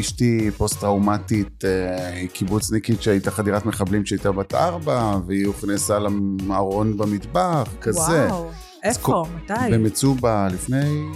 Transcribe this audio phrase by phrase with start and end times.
[0.00, 7.68] אשתי פוסט-טראומטית, אה, היא קיבוצניקית שהייתה חדירת מחבלים כשהייתה בת ארבע, והיא הוכנסה למארון במטבח,
[7.80, 8.00] כזה.
[8.00, 8.50] וואו,
[8.82, 9.24] איפה?
[9.36, 9.54] מתי?
[9.72, 11.06] במצובה לפני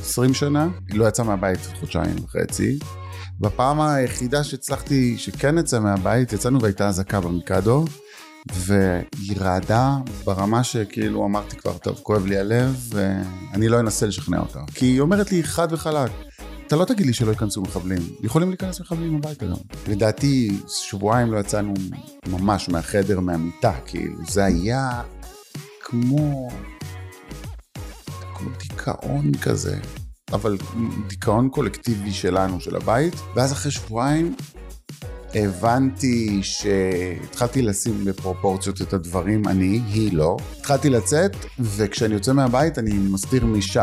[0.00, 2.78] 20 שנה, היא לא יצאה מהבית חודשיים וחצי.
[3.40, 7.84] בפעם היחידה שהצלחתי, שכן יצא מהבית, יצאנו והייתה אזעקה במיקדו,
[8.52, 14.60] והיא רעדה ברמה שכאילו אמרתי כבר, טוב, כואב לי הלב, ואני לא אנסה לשכנע אותה.
[14.74, 16.10] כי היא אומרת לי חד וחלק,
[16.66, 19.56] אתה לא תגיד לי שלא ייכנסו מחבלים, יכולים להיכנס מחבלים הביתה גם.
[19.88, 21.74] לדעתי, שבועיים לא יצאנו
[22.28, 25.02] ממש מהחדר, מהמיטה, כאילו, זה היה
[25.80, 26.48] כמו...
[28.34, 29.78] כמו דיכאון כזה.
[30.32, 30.58] אבל
[31.08, 34.36] דיכאון קולקטיבי שלנו, של הבית, ואז אחרי שבועיים
[35.34, 40.36] הבנתי שהתחלתי לשים בפרופורציות את הדברים, אני, היא לא.
[40.58, 43.78] התחלתי לצאת, וכשאני יוצא מהבית אני מסתיר משי.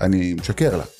[0.00, 0.99] אני משקר לה.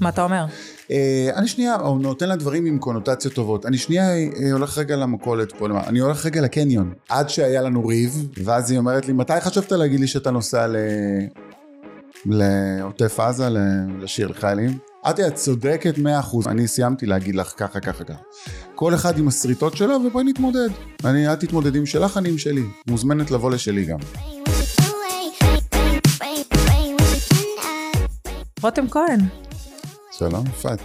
[0.00, 0.44] מה אתה אומר?
[0.88, 0.90] Uh,
[1.34, 3.66] אני שנייה, או נותן לה דברים עם קונוטציות טובות.
[3.66, 5.86] אני שנייה uh, הולך רגע למכולת פה, למה?
[5.86, 6.92] אני הולך רגע לקניון.
[7.08, 10.76] עד שהיה לנו ריב, ואז היא אומרת לי, מתי חשבת להגיד לי שאתה נוסע ל...
[12.26, 13.48] לעוטף עזה,
[14.00, 14.78] לשיר לחיילים?
[15.04, 18.18] אמרתי, את צודקת מאה אחוז, אני סיימתי להגיד לך ככה, ככה, ככה.
[18.74, 20.68] כל אחד עם הסריטות שלו, ובואי נתמודד.
[21.04, 22.62] אני, את תתמודד עם שלך, אני עם שלי.
[22.86, 23.98] מוזמנת לבוא לשלי גם.
[28.62, 29.20] רותם כהן,
[30.20, 30.78] שלום, יפעת.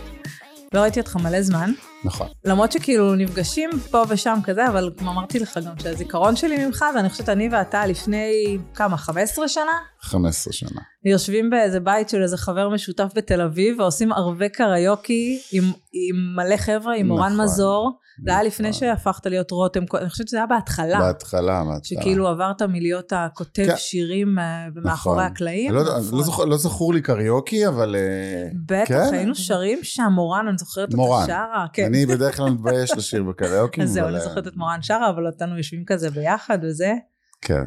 [0.73, 1.71] לא ראיתי אותך מלא זמן.
[2.05, 2.27] נכון.
[2.45, 7.09] למרות שכאילו נפגשים פה ושם כזה, אבל כמו אמרתי לך גם שהזיכרון שלי ממך, ואני
[7.09, 9.71] חושבת אני ואתה לפני כמה, 15 שנה?
[10.01, 10.81] 15 שנה.
[11.05, 16.57] יושבים באיזה בית של איזה חבר משותף בתל אביב, ועושים ערבי קריוקי עם, עם מלא
[16.57, 17.45] חבר'ה, עם מורן נכון.
[17.45, 17.91] מזור.
[18.23, 18.79] זה היה לפני נכון.
[18.79, 20.99] שהפכת להיות רותם, אני חושבת שזה היה בהתחלה.
[20.99, 21.99] בהתחלה, בהתחלה.
[22.01, 23.73] שכאילו עברת מלהיות הכותב כן.
[23.77, 25.25] שירים אה, ומאחורי נכון.
[25.25, 25.73] הקלעים.
[25.73, 26.45] לא, לא.
[26.47, 27.95] לא, זכור לי קריוקי, אבל...
[27.95, 29.13] אה, בטח, כן.
[29.13, 31.25] היינו שרים שם, מורן, אני זוכרת אותה מורן.
[31.27, 31.65] שרה.
[31.73, 31.91] כן.
[31.95, 33.81] אני בדרך כלל מתבייש לשיר בקריוקי.
[33.83, 36.93] אז זהו, אני זוכרת את מורן שרה, אבל אותנו יושבים כזה ביחד וזה.
[37.41, 37.63] כן.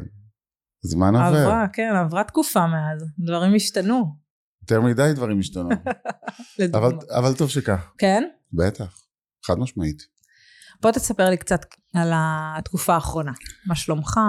[0.81, 1.27] זמן עובר.
[1.27, 3.05] עברה, כן, עברה תקופה מאז.
[3.19, 4.15] דברים השתנו.
[4.61, 5.69] יותר מדי דברים השתנו.
[6.77, 7.91] אבל, אבל טוב שכך.
[7.97, 8.23] כן?
[8.53, 9.01] בטח.
[9.45, 10.03] חד משמעית.
[10.81, 13.31] בוא תספר לי קצת על התקופה האחרונה.
[13.67, 14.19] מה שלומך?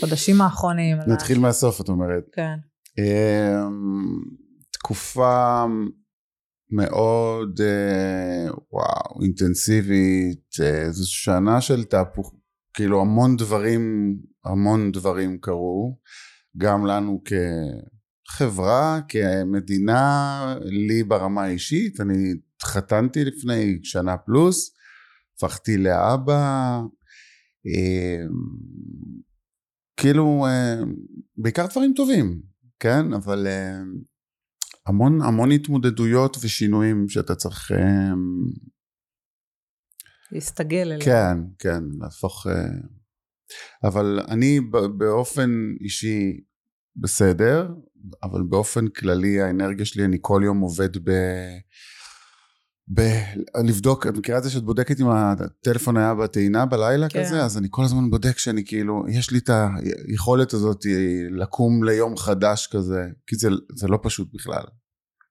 [0.00, 0.98] חודשים האחרונים.
[1.06, 2.24] נתחיל מהסוף, את אומרת.
[2.32, 2.54] כן.
[2.98, 4.20] אמ,
[4.72, 5.64] תקופה
[6.72, 10.54] מאוד, אה, וואו, אינטנסיבית.
[10.62, 12.34] אה, זו שנה של תהפוך,
[12.74, 14.14] כאילו המון דברים,
[14.44, 15.98] המון דברים קרו.
[16.56, 17.22] גם לנו
[18.28, 22.00] כחברה, כמדינה, לי ברמה האישית.
[22.00, 24.74] אני התחתנתי לפני שנה פלוס,
[25.36, 26.80] הפכתי לאבא.
[27.66, 28.28] אמ,
[29.96, 30.80] כאילו, אה,
[31.36, 32.40] בעיקר דברים טובים,
[32.80, 33.12] כן?
[33.12, 33.80] אבל אה,
[34.86, 37.72] המון המון התמודדויות ושינויים שאתה צריך...
[37.72, 38.12] אה,
[40.32, 41.04] להסתגל אליה.
[41.04, 42.46] כן, כן, להפוך...
[42.46, 42.52] אה,
[43.84, 44.60] אבל אני
[44.98, 46.40] באופן אישי
[46.96, 47.68] בסדר,
[48.22, 51.10] אבל באופן כללי האנרגיה שלי, אני כל יום עובד ב...
[52.94, 53.00] ב...
[53.66, 57.24] לבדוק, את מכירה את זה שאת בודקת אם הטלפון היה בטעינה בלילה כן.
[57.24, 57.44] כזה?
[57.44, 59.50] אז אני כל הזמן בודק שאני כאילו, יש לי את
[60.08, 60.84] היכולת הזאת
[61.30, 64.62] לקום ליום חדש כזה, כי זה, זה לא פשוט בכלל.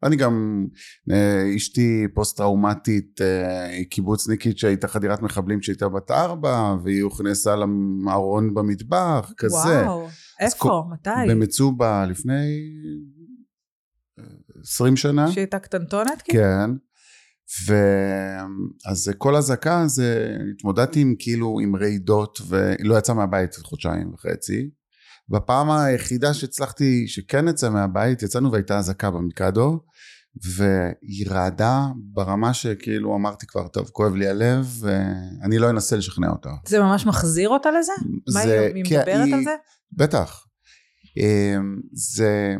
[0.03, 0.65] אני גם,
[1.11, 8.53] אה, אשתי פוסט-טראומטית, אה, היא קיבוצניקית שהייתה חדירת מחבלים כשהייתה בת ארבע, והיא הוכנסה למארון
[8.53, 9.57] במטבח, כזה.
[9.57, 10.07] וואו,
[10.39, 10.57] איפה?
[10.57, 11.09] כל- מתי?
[11.29, 12.59] במצובה לפני
[14.19, 14.23] אה,
[14.61, 15.31] 20 שנה.
[15.31, 16.21] שהיא הייתה קטנטונת?
[16.21, 16.43] כאילו?
[16.43, 16.88] כן.
[17.67, 24.69] ואז כל אזעקה זה, התמודדתי עם כאילו עם רעידות ולא יצא מהבית חודשיים וחצי.
[25.29, 29.79] בפעם היחידה שהצלחתי, שכן יצא מהבית, יצאנו והייתה אזעקה במיקדו,
[30.55, 36.49] והיא רעדה ברמה שכאילו אמרתי כבר, טוב, כואב לי הלב, ואני לא אנסה לשכנע אותה.
[36.67, 37.91] זה ממש מחזיר אותה לזה?
[38.33, 39.55] מה זה- היא, היא מדברת היא- על זה?
[39.91, 40.45] בטח.
[41.17, 42.55] אמ, זה,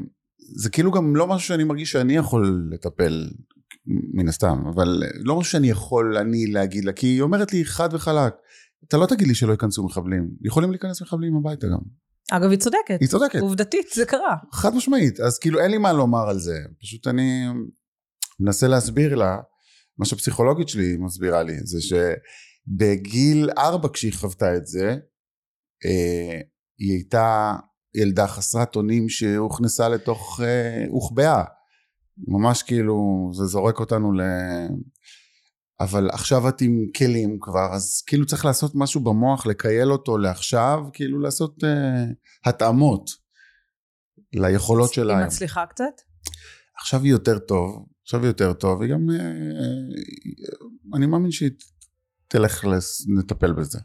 [0.55, 3.29] זה כאילו גם לא משהו שאני מרגיש שאני יכול לטפל,
[4.13, 7.89] מן הסתם, אבל לא משהו שאני יכול אני להגיד לה, כי היא אומרת לי חד
[7.91, 8.33] וחלק,
[8.87, 11.79] אתה לא תגיד לי שלא ייכנסו מחבלים, יכולים להיכנס מחבלים הביתה גם.
[12.31, 12.97] אגב, היא צודקת.
[12.99, 14.35] היא צודקת, עובדתית, זה קרה.
[14.53, 17.45] חד משמעית, אז כאילו אין לי מה לומר על זה, פשוט אני
[18.39, 19.37] מנסה להסביר לה,
[19.97, 24.95] מה שהפסיכולוגית שלי מסבירה לי, זה שבגיל ארבע כשהיא חוותה את זה,
[25.85, 26.41] אה,
[26.79, 27.55] היא הייתה
[27.95, 31.43] ילדה חסרת אונים שהוכנסה לתוך, אה, הוחבאה.
[32.27, 34.21] ממש כאילו, זה זורק אותנו ל...
[35.79, 40.79] אבל עכשיו את עם כלים כבר, אז כאילו צריך לעשות משהו במוח, לקייל אותו לעכשיו,
[40.93, 42.05] כאילו לעשות אה,
[42.45, 43.09] התאמות
[44.33, 45.17] ליכולות שלה.
[45.17, 45.25] היא.
[45.25, 46.01] מצליחה קצת?
[46.81, 51.51] עכשיו היא יותר טוב, עכשיו יותר טוב, וגם אה, אה, אני מאמין שהיא
[52.27, 52.65] תלך
[53.17, 53.79] לטפל בזה.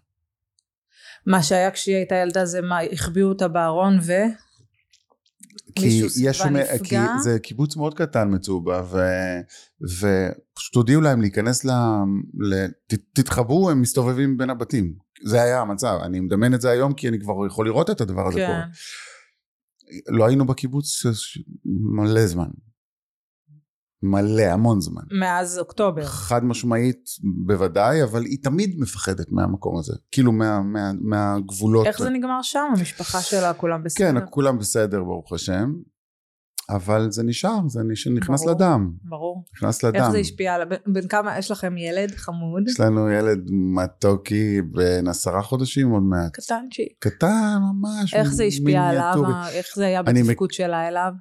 [1.27, 4.13] מה שהיה כשהיא הייתה ילדה זה מה, החביאו אותה בארון ו...
[5.75, 6.55] כי יש שם,
[6.85, 6.97] כי?
[7.23, 8.99] זה קיבוץ מאוד קטן מצובה, ו,
[9.83, 11.71] ופשוט הודיעו להם להיכנס ל...
[12.41, 14.95] ל ת, תתחברו, הם מסתובבים בין הבתים.
[15.25, 18.29] זה היה המצב, אני מדמיין את זה היום כי אני כבר יכול לראות את הדבר
[18.29, 18.47] הזה כן.
[18.47, 18.63] קורה.
[20.09, 21.03] לא היינו בקיבוץ
[21.65, 22.49] מלא זמן.
[24.05, 25.03] מלא, המון זמן.
[25.21, 26.05] מאז אוקטובר.
[26.05, 27.09] חד משמעית
[27.47, 29.93] בוודאי, אבל היא תמיד מפחדת מהמקום הזה.
[30.13, 31.87] כאילו מה, מה, מהגבולות.
[31.87, 32.67] איך זה נגמר שם?
[32.79, 34.07] המשפחה שלה, כולם בסדר?
[34.21, 35.73] כן, כולם בסדר ברוך השם,
[36.71, 37.81] אבל זה נשאר, זה.
[38.15, 38.55] נכנס ברור.
[38.55, 39.45] לדם, ברור.
[39.57, 39.97] נכנס לדם.
[39.97, 40.55] איך זה השפיע?
[40.55, 42.63] על- בין כמה, יש לכם ילד חמוד?
[42.69, 43.39] יש לנו ילד
[43.75, 46.33] מתוקי בן עשרה חודשים עוד מעט.
[46.33, 46.93] קטנצ'יק.
[46.99, 48.15] קטן ממש.
[48.15, 49.15] איך זה השפיע עליו?
[49.53, 51.13] איך זה היה אני מק- בתפקוד שלה אליו?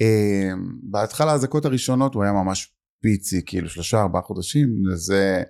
[0.00, 0.52] אה,
[0.82, 5.42] בהתחלה האזעקות הראשונות הוא היה ממש פיצי, כאילו שלושה ארבעה חודשים, זה...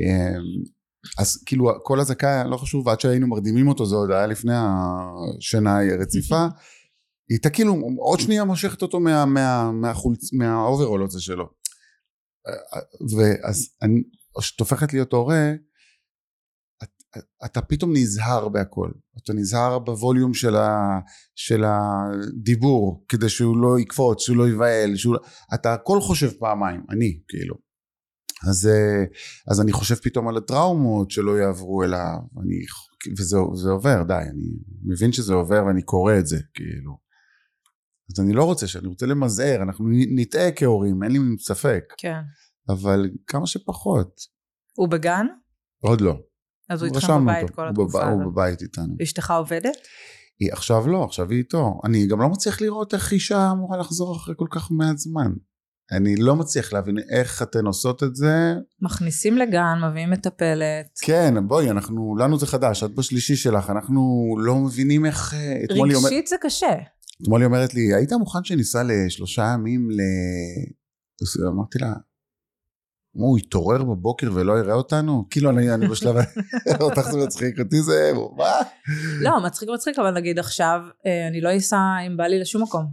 [0.00, 0.38] אה,
[1.18, 5.78] אז כאילו כל אזעקה, לא חשוב, עד שהיינו מרדימים אותו, זה עוד היה לפני השינה
[5.80, 6.42] הרציפה.
[6.42, 6.48] היא
[7.36, 10.32] הייתה כאילו עוד שנייה מושכת אותו מה, מה, מהחולצ...
[10.32, 11.48] מהאוברול הזה שלו.
[13.16, 14.02] ואז אני,
[14.38, 15.52] כשאת הופכת להיות הורה,
[17.44, 18.90] אתה פתאום נזהר בהכל.
[19.24, 20.98] אתה נזהר בווליום של, ה,
[21.34, 25.14] של הדיבור, כדי שהוא לא יקפוץ, שהוא לא ייבהל, שהוא...
[25.14, 25.20] לא-
[25.54, 27.54] אתה הכל חושב פעמיים, אני כאילו.
[28.48, 29.04] אז, אה,
[29.50, 32.56] אז אני חושב פתאום על הטראומות שלא יעברו אליו, אני,
[33.18, 34.48] וזה זה עובר, די, אני
[34.84, 36.98] מבין שזה עובר ואני קורא את זה, כאילו.
[38.12, 42.20] אז אני לא רוצה, שאני רוצה למזער, אנחנו נטעה כהורים, אין לי ספק, כן.
[42.68, 44.20] אבל כמה שפחות.
[44.74, 45.26] הוא בגן?
[45.82, 46.27] עוד לא.
[46.68, 48.22] אז הוא איתכם בבית אותו, כל התקופה הזאת.
[48.24, 48.94] הוא בבית איתנו.
[49.02, 49.76] אשתך עובדת?
[50.40, 51.80] היא עכשיו לא, עכשיו היא איתו.
[51.84, 55.32] אני גם לא מצליח לראות איך אישה אמורה לחזור אחרי כל כך מעט זמן.
[55.92, 58.54] אני לא מצליח להבין איך אתן עושות את זה.
[58.82, 60.86] מכניסים לגן, מביאים מטפלת.
[61.02, 65.34] כן, בואי, אנחנו, לנו זה חדש, את בשלישי שלך, אנחנו לא מבינים איך...
[65.34, 65.38] אה,
[65.70, 66.74] היא אומר- רגשית זה קשה.
[67.22, 69.96] אתמול היא אומרת לי, היית מוכן שניסע לשלושה ימים ל...
[71.48, 71.92] אמרתי לה,
[73.18, 75.24] הוא יתעורר בבוקר ולא יראה אותנו?
[75.30, 76.16] כאילו אני, אני בשלב,
[76.80, 78.52] אותך זה מצחיק אותי זה, מה?
[79.20, 81.76] לא, מצחיק מצחיק, אבל נגיד עכשיו, אה, אני לא אסע
[82.06, 82.86] עם בעלי לשום מקום.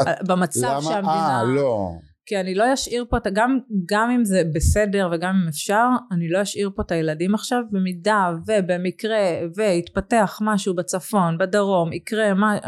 [0.00, 0.82] אה, במצב למה?
[0.82, 1.38] שהמדינה...
[1.38, 1.90] אה, לא.
[2.26, 5.86] כי אני לא אשאיר פה, את ה- גם, גם אם זה בסדר וגם אם אפשר,
[6.12, 9.18] אני לא אשאיר פה את הילדים עכשיו, במידה ובמקרה
[9.56, 12.58] ויתפתח משהו בצפון, בדרום, יקרה מה...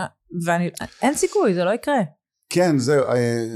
[0.46, 0.70] ואני...
[1.02, 2.00] אין סיכוי, זה לא יקרה.
[2.52, 3.46] כן, זהו, אה,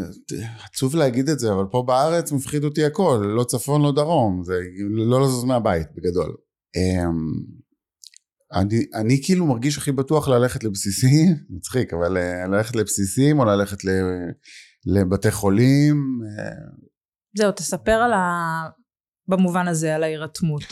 [0.64, 4.54] עצוב להגיד את זה, אבל פה בארץ מפחיד אותי הכל, לא צפון, לא דרום, זה
[4.90, 6.36] לא לזוז מהבית בגדול.
[6.76, 7.56] אמ,
[8.52, 13.84] אני, אני כאילו מרגיש הכי בטוח ללכת לבסיסים, מצחיק, אבל אה, ללכת לבסיסים או ללכת
[13.84, 13.88] ל,
[14.86, 16.20] לבתי חולים.
[16.38, 16.50] אה,
[17.38, 18.22] זהו, תספר על ה...
[19.28, 20.62] במובן הזה, על ההירתמות.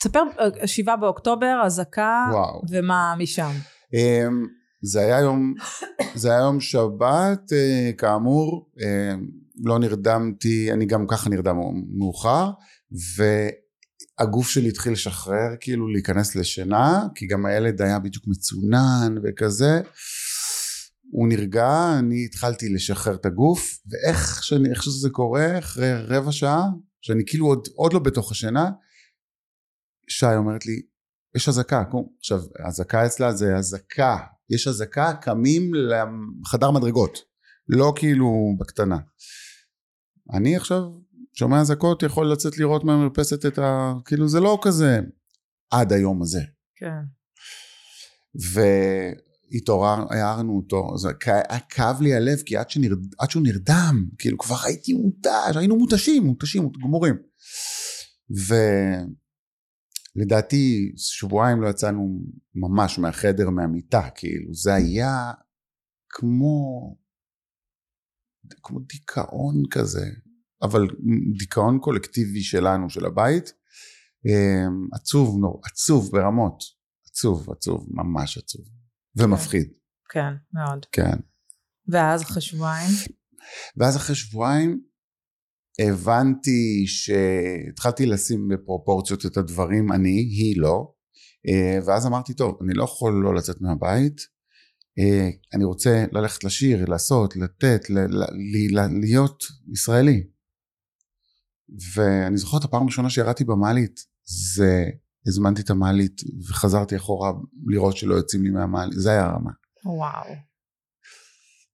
[0.00, 0.22] תספר,
[0.66, 2.26] שבעה באוקטובר, אזעקה.
[2.70, 3.52] ומה משם.
[4.86, 5.54] זה היה יום,
[6.14, 9.14] זה היה יום שבת, אה, כאמור, אה,
[9.64, 11.56] לא נרדמתי, אני גם ככה נרדם
[11.98, 12.50] מאוחר,
[14.18, 19.80] והגוף שלי התחיל לשחרר, כאילו להיכנס לשינה, כי גם הילד היה בדיוק מצונן וכזה.
[21.10, 26.64] הוא נרגע, אני התחלתי לשחרר את הגוף, ואיך שאני, איך שזה קורה, אחרי רבע שעה,
[27.00, 28.70] שאני כאילו עוד, עוד לא בתוך השינה,
[30.08, 30.82] שי אומרת לי,
[31.36, 32.06] יש אזעקה, קום.
[32.18, 34.16] עכשיו, אזעקה אצלה זה אזעקה,
[34.50, 37.18] יש אזעקה, קמים לחדר מדרגות,
[37.68, 38.98] לא כאילו בקטנה.
[40.32, 40.82] אני עכשיו
[41.38, 43.92] שומע אזעקות, יכול לצאת לראות מהמרפסת את ה...
[44.04, 45.00] כאילו זה לא כזה
[45.70, 46.40] עד היום הזה.
[46.76, 47.00] כן.
[49.54, 51.08] והתעורר, הערנו אותו, זה
[51.68, 56.24] כאב לי הלב, כי עד, שנרד, עד שהוא נרדם, כאילו כבר הייתי מותש, היינו מותשים,
[56.24, 57.14] מותשים, גמורים.
[60.16, 62.20] ולדעתי שבועיים לא יצאנו
[62.54, 65.32] ממש מהחדר, מהמיטה, כאילו, זה היה
[66.08, 66.96] כמו,
[68.62, 70.06] כמו דיכאון כזה,
[70.62, 70.86] אבל
[71.38, 73.52] דיכאון קולקטיבי שלנו, של הבית,
[74.26, 76.62] אמ, עצוב, נור, עצוב ברמות,
[77.10, 78.64] עצוב, עצוב, ממש עצוב,
[79.16, 79.72] ומפחיד,
[80.10, 80.86] כן, מאוד.
[80.92, 81.16] כן.
[81.88, 82.90] ואז אחרי שבועיים?
[83.76, 84.82] ואז אחרי שבועיים
[85.80, 90.92] הבנתי שהתחלתי לשים בפרופורציות את הדברים, אני, היא לא,
[91.48, 94.20] אה, ואז אמרתי, טוב, אני לא יכול לא לצאת מהבית,
[94.98, 100.26] אה, אני רוצה ללכת לשיר, לעשות, לתת, ל- ל- ל- להיות ישראלי.
[101.94, 104.00] ואני זוכר את הפעם הראשונה שירדתי במעלית,
[104.54, 104.84] זה
[105.26, 107.32] הזמנתי את המעלית וחזרתי אחורה
[107.66, 109.50] לראות שלא יוצאים לי מהמעלית, זה היה הרמה.
[109.84, 110.34] וואו.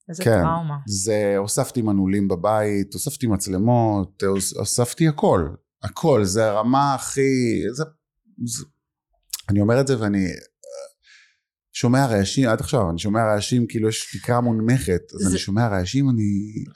[0.09, 0.43] איזה כן.
[0.43, 0.77] טראומה.
[0.87, 5.49] זה הוספתי מנעולים בבית, הוספתי מצלמות, הוס- הוספתי הכל,
[5.83, 7.21] הכל, זה הרמה הכי,
[7.73, 7.85] זה,
[8.47, 8.65] זה,
[9.51, 10.31] אני אומר את זה ואני אה,
[11.73, 15.69] שומע רעשים, עד עכשיו, אני שומע רעשים כאילו יש תקרה מונמכת, אז זה- אני שומע
[15.69, 16.23] רעשים, אני,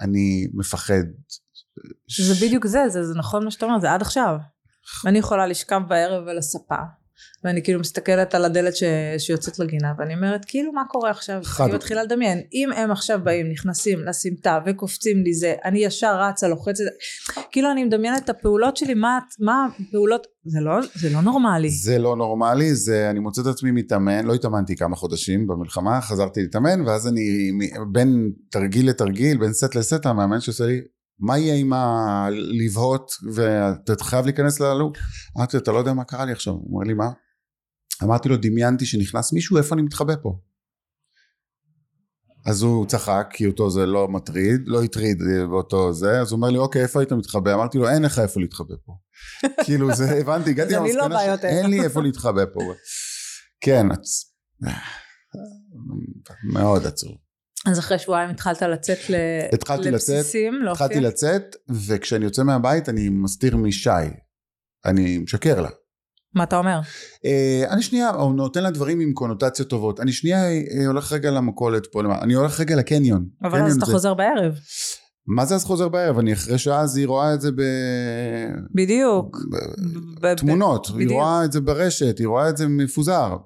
[0.00, 1.02] אני מפחד.
[2.26, 4.36] זה בדיוק זה, זה, זה נכון מה שאתה אומר, זה עד עכשיו.
[5.06, 6.76] אני יכולה לשכב בערב על הספה,
[7.44, 8.82] ואני כאילו מסתכלת על הדלת ש...
[9.18, 11.40] שיוצאת לגינה, ואני אומרת, כאילו, מה קורה עכשיו?
[11.44, 16.20] חד- אני מתחילה לדמיין, אם הם עכשיו באים, נכנסים לסמטה וקופצים לי זה, אני ישר
[16.20, 16.84] רצה, לוחצת,
[17.52, 21.70] כאילו אני מדמיינת את הפעולות שלי, מה, מה הפעולות, זה לא, זה לא נורמלי.
[21.70, 26.40] זה לא נורמלי, זה, אני מוצא את עצמי מתאמן, לא התאמנתי כמה חודשים במלחמה, חזרתי
[26.42, 27.50] להתאמן, ואז אני
[27.92, 30.80] בין תרגיל לתרגיל, בין סט לסט, המאמן שעושה לי,
[31.18, 34.96] מה יהיה עם הלבהות, ואתה חייב להיכנס ללופ?
[35.38, 36.52] אמרתי לו, אתה לא יודע מה קרה לי עכשיו.
[36.54, 37.06] הוא אומר לי, מה?
[38.02, 40.38] אמרתי לו, דמיינתי שנכנס מישהו, איפה אני מתחבא פה?
[42.46, 46.36] אז הוא צחק, כי אותו זה לא מטריד, לא הטריד אה, באותו זה, אז הוא
[46.36, 47.54] אומר לי, אוקיי, איפה היית מתחבא?
[47.54, 48.92] אמרתי לו, אין לך איפה להתחבא פה.
[49.64, 51.36] כאילו, זה, הבנתי, הגעתי לא למסקנה.
[51.42, 52.60] שאין לי איפה להתחבא פה.
[53.60, 54.32] כן, עצ-
[56.52, 57.12] מאוד עצוב.
[57.66, 59.14] אז אחרי שבועיים התחלת לצאת ל...
[59.52, 60.86] התחלתי לצאת, לבסיסים, להופיע?
[60.86, 61.56] התחלתי לצאת,
[61.86, 63.90] וכשאני יוצא מהבית אני מסתיר משי.
[64.86, 65.68] אני משקר לה.
[66.34, 66.80] מה אתה אומר?
[67.24, 70.00] אה, אני שנייה, או נותן לה דברים עם קונוטציות טובות.
[70.00, 72.22] אני שנייה אה, הולך רגע למכולת פה, למעלה.
[72.22, 73.26] אני הולך רגע לקניון.
[73.42, 74.54] אבל קניון אז אתה זה- חוזר בערב.
[75.36, 76.18] מה זה אז חוזר בערב?
[76.18, 77.50] אני אחרי שעה אז היא רואה את זה
[78.74, 79.36] בדיוק.
[79.36, 81.12] ב- ב- בתמונות, היא בדיוק.
[81.12, 83.36] רואה את זה ברשת, היא רואה את זה מפוזר.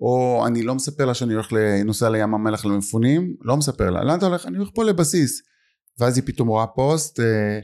[0.00, 4.18] או אני לא מספר לה שאני הולך לנוסע לים המלח למפונים, לא מספר לה, לאן
[4.18, 4.46] אתה הולך?
[4.46, 5.42] אני הולך פה לבסיס.
[5.98, 7.58] ואז היא פתאום רואה פוסט אה,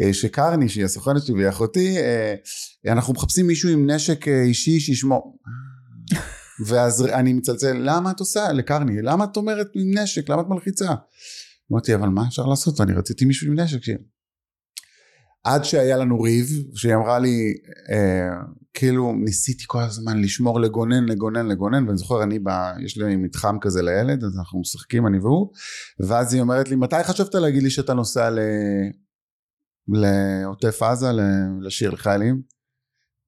[0.00, 2.34] אה, שקרני, שהיא הסוכנת שלי והיא אחותי, אה,
[2.92, 5.38] אנחנו מחפשים מישהו עם נשק אישי שישמור.
[6.66, 8.52] ואז אני מצלצל, למה את עושה?
[8.52, 10.28] לקרני, למה את אומרת עם נשק?
[10.28, 10.94] למה את מלחיצה?
[11.72, 12.80] אמרתי, אבל מה אפשר לעשות?
[12.80, 13.80] ואני רציתי מישהו עם נשק.
[15.44, 17.54] עד שהיה לנו ריב, שהיא אמרה לי,
[17.90, 18.42] אה,
[18.74, 22.50] כאילו ניסיתי כל הזמן לשמור לגונן, לגונן, לגונן, ואני זוכר, אני, ב,
[22.84, 25.52] יש לי מתחם כזה לילד, אז אנחנו משחקים, אני והוא,
[26.08, 28.38] ואז היא אומרת לי, מתי חשבת להגיד לי שאתה נוסע ל...
[29.88, 32.42] לעוטף עזה, ל- לשיר לחיילים?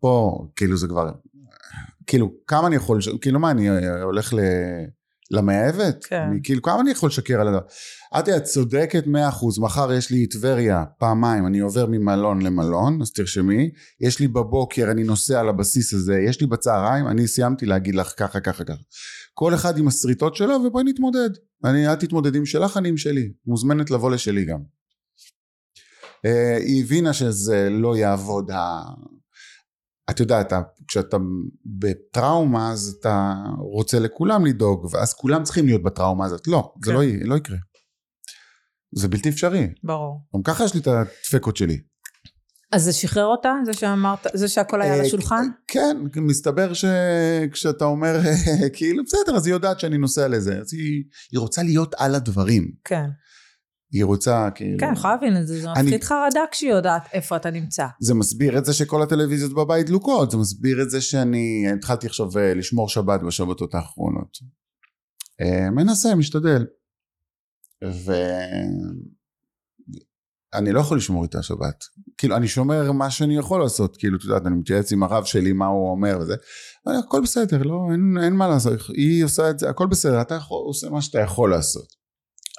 [0.01, 1.11] פה, כאילו זה כבר,
[2.07, 3.69] כאילו, כמה אני יכול, כאילו מה, אני
[4.03, 4.39] הולך ל...
[5.33, 6.05] למאהבת?
[6.05, 6.21] כן.
[6.31, 7.61] אני, כאילו, כמה אני יכול לשקר על הדבר?
[8.15, 13.13] אמרתי, את צודקת מאה אחוז, מחר יש לי טבריה פעמיים, אני עובר ממלון למלון, אז
[13.13, 13.71] תרשמי,
[14.01, 18.41] יש לי בבוקר, אני נוסע לבסיס הזה, יש לי בצהריים, אני סיימתי להגיד לך ככה,
[18.41, 18.83] ככה, ככה.
[19.35, 21.31] כל אחד עם השריטות שלו, ובואי נתמודד.
[21.65, 23.33] אני, את תתמודד עם שלך, אני עם שלי.
[23.47, 24.59] מוזמנת לבוא לשלי גם.
[26.25, 28.83] אה, היא הבינה שזה לא יעבוד ה...
[30.11, 30.53] את יודעת,
[30.93, 31.17] כשאתה
[31.79, 36.97] בטראומה אז אתה רוצה לכולם לדאוג ואז כולם צריכים להיות בטראומה הזאת לא, זה כן.
[36.97, 37.57] לא, י- לא יקרה
[38.95, 40.21] זה בלתי אפשרי ברור.
[40.37, 41.81] גם ככה יש לי את הדפקות שלי
[42.73, 43.53] אז זה שחרר אותה?
[43.65, 45.45] זה שאמרת, זה שהכל היה על אה, השולחן?
[45.67, 48.21] כן, מסתבר שכשאתה אומר
[48.77, 52.73] כאילו בסדר אז היא יודעת שאני נוסע לזה אז היא, היא רוצה להיות על הדברים
[52.85, 53.07] כן.
[53.93, 57.03] היא רוצה כאילו כן, אני יכולה להבין את זה, זה אני- מפחיד חרדה כשהיא יודעת
[57.13, 57.87] איפה אתה נמצא.
[58.01, 62.39] זה מסביר את זה שכל הטלוויזיות בבית דלוקות, זה מסביר את זה שאני התחלתי עכשיו
[62.39, 64.39] אה, לשמור שבת בשבתות האחרונות.
[65.41, 66.67] אה, מנסה, משתדל.
[70.55, 71.85] ואני לא יכול לשמור איתה שבת.
[72.19, 75.53] כאילו, אני שומר מה שאני יכול לעשות, כאילו, את יודעת, אני מתייעץ עם הרב שלי
[75.53, 76.35] מה הוא אומר וזה,
[76.87, 80.63] הכל בסדר, לא, אין, אין מה לעשות, היא עושה את זה, הכל בסדר, אתה יכול,
[80.67, 82.02] עושה מה שאתה יכול לעשות.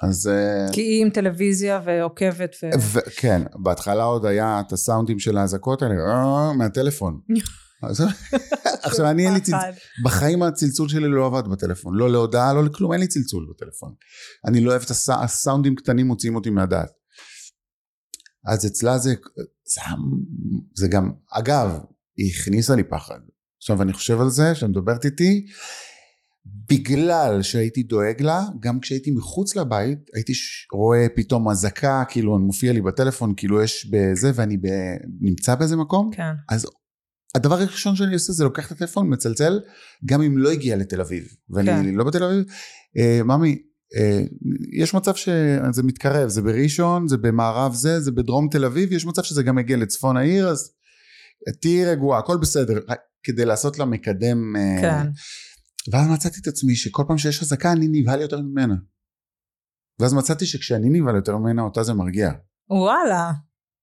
[0.02, 0.26] אז...
[0.26, 2.66] אה, כי היא עם טלוויזיה ועוקבת ו...
[2.92, 7.20] וכן, בהתחלה עוד היה את הסאונדים של האזעקות האלה, אה, מהטלפון.
[8.82, 9.60] עכשיו אני אין לי צלצול.
[10.04, 13.94] בחיים הצלצול שלי לא עבד בטלפון, לא להודעה, לא לכלום, אין לי צלצול בטלפון.
[14.48, 16.90] אני לא אוהב את הסא- הסאונדים קטנים מוציאים אותי מהדעת.
[18.46, 19.14] אז אצלה זה,
[19.64, 19.80] זה,
[20.74, 21.78] זה גם, אגב,
[22.16, 23.18] היא הכניסה לי פחד.
[23.58, 25.46] עכשיו אני חושב על זה, שאת מדברת איתי,
[26.46, 30.32] בגלל שהייתי דואג לה, גם כשהייתי מחוץ לבית, הייתי
[30.72, 34.68] רואה פתאום אזעקה, כאילו מופיע לי בטלפון, כאילו יש בזה, ואני ב,
[35.20, 36.56] נמצא באיזה מקום, כן.
[37.34, 39.60] הדבר הראשון שאני עושה זה לוקח את הטלפון, מצלצל,
[40.04, 41.94] גם אם לא הגיע לתל אביב, ואני כן.
[41.94, 42.44] לא בתל אביב,
[42.98, 43.58] אה, ממי,
[43.96, 44.22] אה,
[44.82, 49.22] יש מצב שזה מתקרב, זה בראשון, זה במערב זה, זה בדרום תל אביב, יש מצב
[49.22, 50.70] שזה גם יגיע לצפון העיר, אז
[51.60, 52.80] תהיי רגועה, הכל בסדר,
[53.22, 54.56] כדי לעשות לה מקדם.
[54.56, 55.06] אה, כן.
[55.92, 58.74] ואז מצאתי את עצמי שכל פעם שיש אזעקה אני נבהל יותר ממנה.
[60.00, 62.30] ואז מצאתי שכשאני נבהל יותר ממנה אותה זה מרגיע.
[62.70, 63.30] וואלה.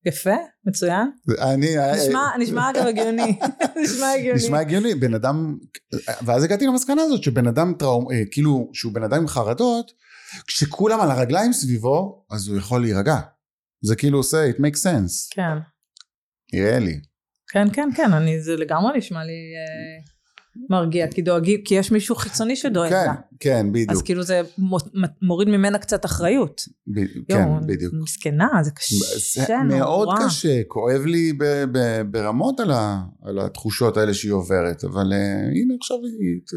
[0.05, 1.11] יפה, מצוין.
[1.53, 1.67] אני...
[1.95, 3.39] נשמע, נשמע אגב הגיוני.
[3.83, 4.37] נשמע הגיוני.
[4.37, 5.57] נשמע הגיוני, בן אדם,
[6.25, 9.91] ואז הגעתי למסקנה הזאת שבן אדם טראום, אה, כאילו, שהוא בן אדם עם חרדות,
[10.47, 13.15] כשכולם על הרגליים סביבו, אז הוא יכול להירגע.
[13.83, 15.35] זה כאילו עושה, it makes sense.
[15.35, 15.57] כן.
[16.53, 17.01] נראה לי.
[17.51, 20.10] כן, כן, כן, אני, זה לגמרי נשמע לי אה,
[20.69, 23.13] מרגיע, כי דואגים, כי יש מישהו חיצוני שדואג כן, לה.
[23.39, 23.91] כן, בדיוק.
[23.91, 24.77] אז כאילו זה מו-
[25.21, 26.61] מוריד ממנה קצת אחריות.
[26.87, 27.93] ב- כן, בדיוק.
[28.03, 30.25] מסכנה, זה זה קשה מאוד נורא.
[30.27, 35.15] קשה, כואב לי ב- ב- ברמות על, ה, על התחושות האלה שהיא עוברת, אבל uh,
[35.55, 36.53] הנה עכשיו היא ת,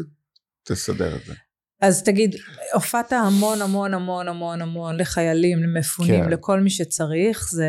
[0.71, 1.33] תסדר את זה.
[1.81, 2.35] אז תגיד,
[2.73, 6.29] הופעת המון המון המון המון המון לחיילים, למפונים, כן.
[6.29, 7.67] לכל מי שצריך, זה...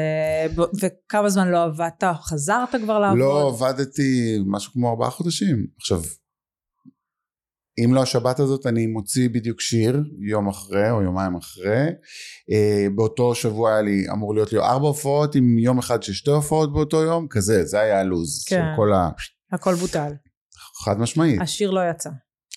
[0.80, 2.04] וכמה זמן לא עבדת?
[2.22, 3.18] חזרת כבר לעבוד?
[3.18, 5.66] לא עבדתי משהו כמו ארבעה חודשים.
[5.76, 6.02] עכשיו,
[7.84, 11.86] אם לא השבת הזאת אני מוציא בדיוק שיר יום אחרי או יומיים אחרי.
[12.52, 16.30] אה, באותו שבוע היה לי אמור להיות לי ארבע הופעות עם יום אחד של שתי
[16.30, 18.56] הופעות באותו יום, כזה, זה היה הלו"ז כן.
[18.56, 19.08] של כל ה...
[19.52, 20.12] הכל בוטל.
[20.84, 21.40] חד משמעית.
[21.40, 22.10] השיר לא יצא.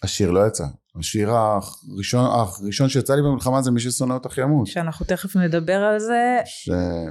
[0.03, 0.65] השיר לא יצא.
[0.99, 4.67] השיר הראשון, הראשון שיצא לי במלחמה זה מי ששונא אותך ימות.
[4.67, 6.69] שאנחנו תכף נדבר על זה ש...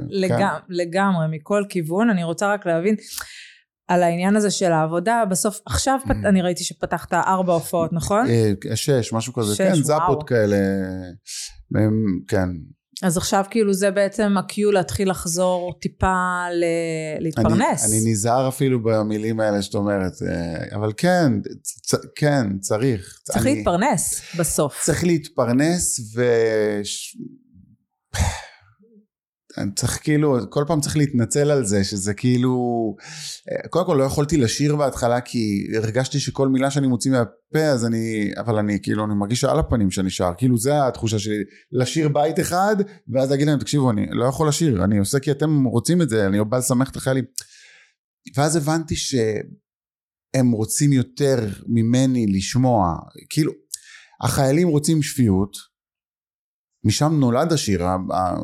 [0.09, 0.29] לג...
[0.29, 0.45] כן.
[0.69, 2.11] לגמרי, מכל כיוון.
[2.11, 2.97] אני רוצה רק להבין
[3.89, 5.23] על העניין הזה של העבודה.
[5.31, 6.17] בסוף, עכשיו פת...
[6.29, 8.27] אני ראיתי שפתחת ארבע הופעות, נכון?
[8.29, 9.55] אה, שש, משהו כזה.
[9.55, 9.75] שש, כן.
[9.75, 10.57] זאפות כאלה.
[11.75, 12.49] הם, כן.
[13.03, 16.65] אז עכשיו כאילו זה בעצם הקיו להתחיל לחזור טיפה ל...
[17.21, 17.85] להתפרנס.
[17.85, 23.19] אני, אני נזהר אפילו במילים האלה שאת אומרת, אה, אבל כן, צ, כן, צריך.
[23.23, 24.83] צריך אני, להתפרנס בסוף.
[24.85, 26.23] צריך להתפרנס ו...
[29.59, 32.95] אני צריך כאילו, כל פעם צריך להתנצל על זה, שזה כאילו...
[33.71, 38.31] קודם כל לא יכולתי לשיר בהתחלה כי הרגשתי שכל מילה שאני מוציא מהפה אז אני...
[38.37, 42.41] אבל אני כאילו, אני מרגיש על הפנים שאני שר, כאילו זה התחושה שלי, לשיר בית
[42.41, 42.77] אחד
[43.09, 46.27] ואז להגיד להם, תקשיבו, אני לא יכול לשיר, אני עושה כי אתם רוצים את זה,
[46.27, 47.25] אני בא לשמח את החיילים.
[48.37, 52.95] ואז הבנתי שהם רוצים יותר ממני לשמוע,
[53.31, 53.53] כאילו,
[54.23, 55.68] החיילים רוצים שפיות,
[56.89, 57.83] משם נולד השיר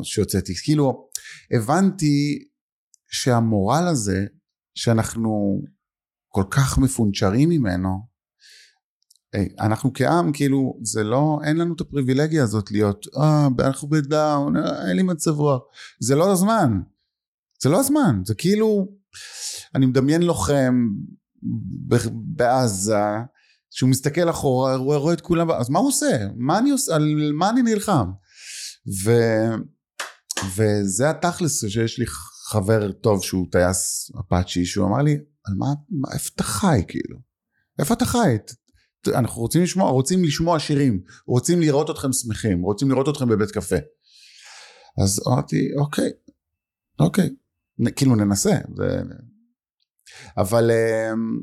[0.02, 1.08] שהוצאתי, כאילו
[1.56, 2.38] הבנתי
[3.10, 4.24] שהמורל הזה
[4.74, 5.62] שאנחנו
[6.28, 8.14] כל כך מפונצ'רים ממנו,
[9.60, 14.88] אנחנו כעם כאילו זה לא, אין לנו את הפריבילגיה הזאת להיות, אה, אנחנו בדאון, אה,
[14.88, 15.62] אין לי מצב רוח,
[16.00, 16.80] זה לא הזמן,
[17.62, 18.88] זה לא הזמן, זה כאילו,
[19.74, 20.88] אני מדמיין לוחם
[22.12, 23.04] בעזה,
[23.70, 26.26] שהוא מסתכל אחורה, הוא רואה את כולם, אז מה הוא עושה?
[26.36, 26.94] מה אני עושה?
[26.94, 28.10] על מה אני נלחם?
[29.04, 29.10] ו...
[30.56, 32.06] וזה התכלס שיש לי
[32.50, 37.18] חבר טוב שהוא טייס אפאצ'י שהוא אמר לי על מה, מה איפה אתה חי כאילו?
[37.78, 38.36] איפה אתה חי?
[39.14, 43.76] אנחנו רוצים לשמוע רוצים לשמוע שירים רוצים לראות אתכם שמחים רוצים לראות אתכם בבית קפה.
[45.02, 46.10] אז אמרתי אוקיי
[47.00, 47.30] אוקיי
[47.78, 48.82] נ, כאילו ננסה ו...
[50.36, 51.40] אבל אמ,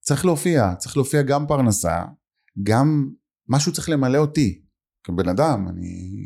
[0.00, 2.04] צריך להופיע צריך להופיע גם פרנסה
[2.62, 3.10] גם
[3.48, 4.62] משהו צריך למלא אותי.
[5.04, 6.22] כבן אדם אני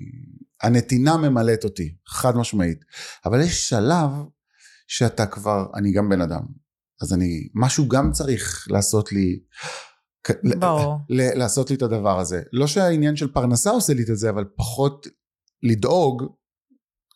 [0.63, 2.79] הנתינה ממלאת אותי חד משמעית
[3.25, 4.11] אבל יש שלב
[4.89, 6.43] שאתה כבר אני גם בן אדם
[7.03, 9.41] אז אני משהו גם צריך לעשות לי
[10.45, 10.99] ל- ברור.
[11.11, 14.45] ל- לעשות לי את הדבר הזה לא שהעניין של פרנסה עושה לי את זה אבל
[14.57, 15.07] פחות
[15.63, 16.23] לדאוג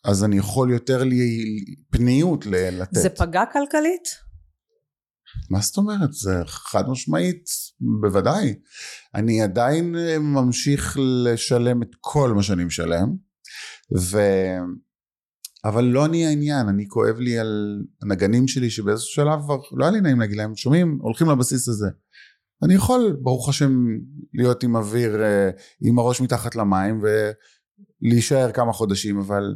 [0.05, 1.45] אז אני יכול יותר לי
[1.91, 4.31] פניות ל- לתת זה פגע כלכלית?
[5.49, 6.13] מה זאת אומרת?
[6.13, 7.43] זה חד משמעית,
[8.01, 8.55] בוודאי.
[9.15, 13.15] אני עדיין אה, ממשיך לשלם את כל מה שאני משלם,
[13.99, 14.17] ו...
[15.65, 19.91] אבל לא אני העניין, אני כואב לי על הנגנים שלי שבאיזשהו שלב כבר לא היה
[19.91, 20.97] לי נעים להגיד להם, שומעים?
[21.01, 21.87] הולכים לבסיס הזה.
[22.63, 23.85] אני יכול, ברוך השם,
[24.33, 25.49] להיות עם אוויר, אה,
[25.81, 27.01] עם הראש מתחת למים
[28.01, 29.55] ולהישאר כמה חודשים, אבל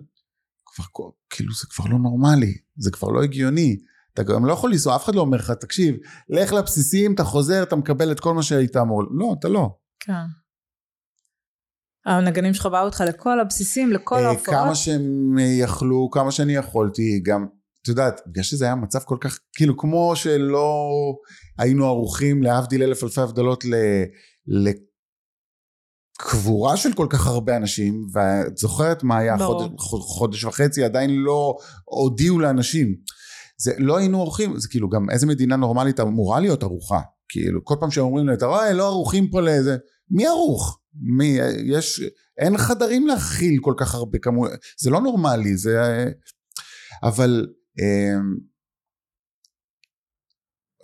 [0.65, 3.77] כבר, כאילו זה כבר לא נורמלי, זה כבר לא הגיוני.
[4.13, 5.95] אתה גם לא יכול לנסוע, אף אחד לא אומר לך, תקשיב,
[6.29, 9.03] לך לבסיסים, אתה חוזר, אתה מקבל את כל מה שהיית אמור.
[9.11, 9.77] לא, אתה לא.
[9.99, 10.13] כן.
[12.05, 14.57] הנגנים שלך באו איתך לכל הבסיסים, לכל אה, ההופעות?
[14.57, 17.45] כמה שהם יכלו, כמה שאני יכולתי, גם,
[17.81, 20.89] את יודעת, בגלל שזה היה מצב כל כך, כאילו, כמו שלא
[21.59, 23.73] היינו ערוכים, להבדיל אלף אלפי הבדלות, ל...
[26.21, 29.37] לקבורה של כל כך הרבה אנשים, ואת זוכרת מה היה.
[29.37, 29.69] חודש,
[30.01, 32.95] חודש וחצי, עדיין לא הודיעו לאנשים.
[33.57, 37.75] זה לא היינו ערוכים, זה כאילו גם איזה מדינה נורמלית אמורה להיות ערוכה, כאילו כל
[37.79, 39.77] פעם שאומרים לי, אתה רואה, לא ערוכים פה לאיזה,
[40.09, 40.79] מי ערוך?
[40.93, 42.01] מי, יש,
[42.37, 46.05] אין חדרים להכיל כל כך הרבה כמות, זה לא נורמלי, זה,
[47.03, 47.47] אבל,
[47.79, 48.37] אמ,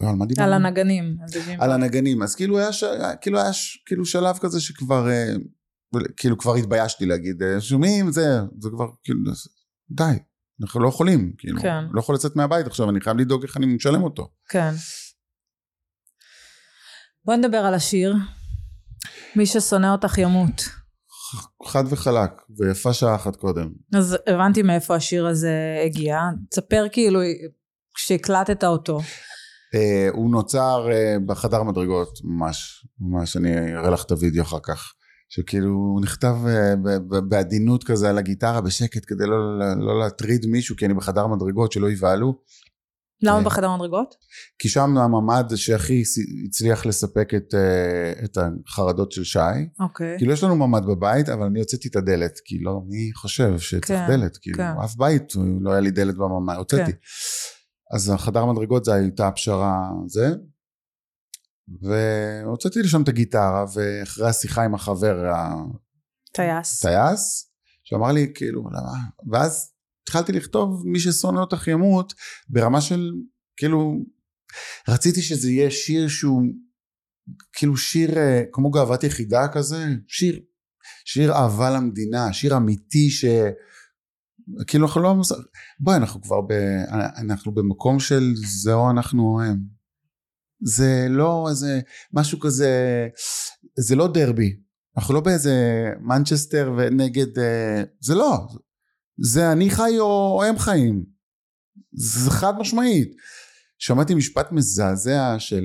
[0.01, 0.47] לא, על מה דיברנו?
[0.47, 1.17] על הנגנים.
[1.59, 2.83] על הנגנים, אז כאילו היה, ש...
[3.21, 3.83] כאילו היה ש...
[3.85, 5.33] כאילו שלב כזה שכבר, אה,
[6.17, 8.21] כאילו כבר התביישתי להגיד, אה, שומעים, זה,
[8.59, 9.19] זה כבר, כאילו,
[9.91, 10.03] די,
[10.61, 11.83] אנחנו לא יכולים, כאילו, כן.
[11.91, 14.31] לא יכול לצאת מהבית עכשיו, אני חייב לדאוג איך אני משלם אותו.
[14.49, 14.71] כן.
[17.25, 18.15] בוא נדבר על השיר.
[19.35, 20.61] מי ששונא אותך ימות.
[21.67, 23.69] חד וחלק, ויפה שעה אחת קודם.
[23.95, 26.19] אז הבנתי מאיפה השיר הזה הגיע.
[26.49, 27.19] תספר כאילו
[27.95, 28.99] כשהקלטת אותו.
[29.75, 34.93] אה, הוא נוצר אה, בחדר מדרגות, ממש, ממש, אני אראה לך את הוידאו אחר כך.
[35.29, 36.35] שכאילו הוא נכתב
[36.83, 41.27] ב- בעדינות כזה על הגיטרה בשקט כדי לא, לא, לא להטריד מישהו כי אני בחדר
[41.27, 42.41] מדרגות שלא יבהלו
[43.23, 43.45] למה כן.
[43.45, 44.15] בחדר מדרגות?
[44.59, 46.03] כי שם הממ"ד שהכי
[46.47, 49.39] הצליח לספק את, אה, את החרדות של שי
[49.79, 50.15] אוקיי.
[50.17, 53.85] כאילו יש לנו ממ"ד בבית אבל אני הוצאתי את הדלת כי לא מי חושב שצריך
[53.85, 54.73] כן, דלת כאילו כן.
[54.83, 56.97] אף בית לא היה לי דלת בממ"ד הוצאתי כן.
[57.95, 60.29] אז החדר מדרגות זה הייתה הפשרה זה
[61.81, 65.31] והוצאתי לשם את הגיטרה ואחרי השיחה עם החבר
[66.33, 66.85] טייס.
[66.85, 67.51] הטייס
[67.83, 68.97] שאמר לי כאילו למה
[69.31, 69.70] ואז
[70.03, 72.13] התחלתי לכתוב מי ששונא אותך ימות
[72.49, 73.11] ברמה של
[73.57, 73.97] כאילו
[74.87, 76.41] רציתי שזה יהיה שיר שהוא
[77.53, 80.39] כאילו שיר אה, כמו גאוות יחידה כזה שיר
[81.05, 83.25] שיר אהבה למדינה שיר אמיתי ש...
[84.67, 85.15] כאילו אנחנו לא
[85.79, 86.51] בואי אנחנו כבר ב...
[87.17, 89.57] אנחנו במקום של זהו אנחנו או הם.
[90.63, 91.79] זה לא איזה
[92.13, 93.07] משהו כזה
[93.77, 94.55] זה לא דרבי.
[94.97, 98.47] אנחנו לא באיזה מנצ'סטר ונגד אה, זה לא
[99.23, 101.05] זה אני חי או הם חיים?
[101.93, 103.15] זה חד משמעית.
[103.79, 105.63] שמעתי משפט מזעזע של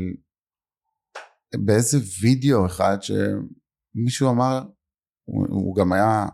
[1.65, 4.63] באיזה וידאו אחד שמישהו אמר
[5.25, 6.27] הוא, הוא גם היה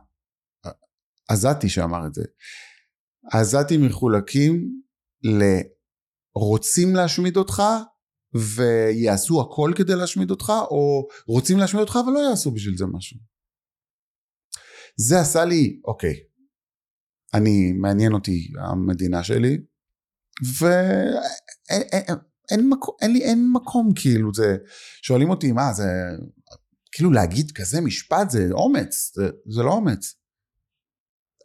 [1.29, 2.23] עזתי שאמר את זה.
[3.33, 4.83] העזתים מחולקים
[5.23, 7.63] לרוצים להשמיד אותך
[8.35, 13.19] ויעשו הכל כדי להשמיד אותך או רוצים להשמיד אותך אבל לא יעשו בשביל זה משהו.
[14.97, 16.32] זה עשה לי אוקיי
[17.35, 19.59] אני מעניין אותי המדינה שלי
[20.59, 22.17] ואין אין,
[22.51, 24.57] אין, מקום, אין לי אין מקום כאילו זה
[25.03, 25.85] שואלים אותי מה זה
[26.93, 30.15] כאילו להגיד כזה משפט זה אומץ זה, זה לא אומץ.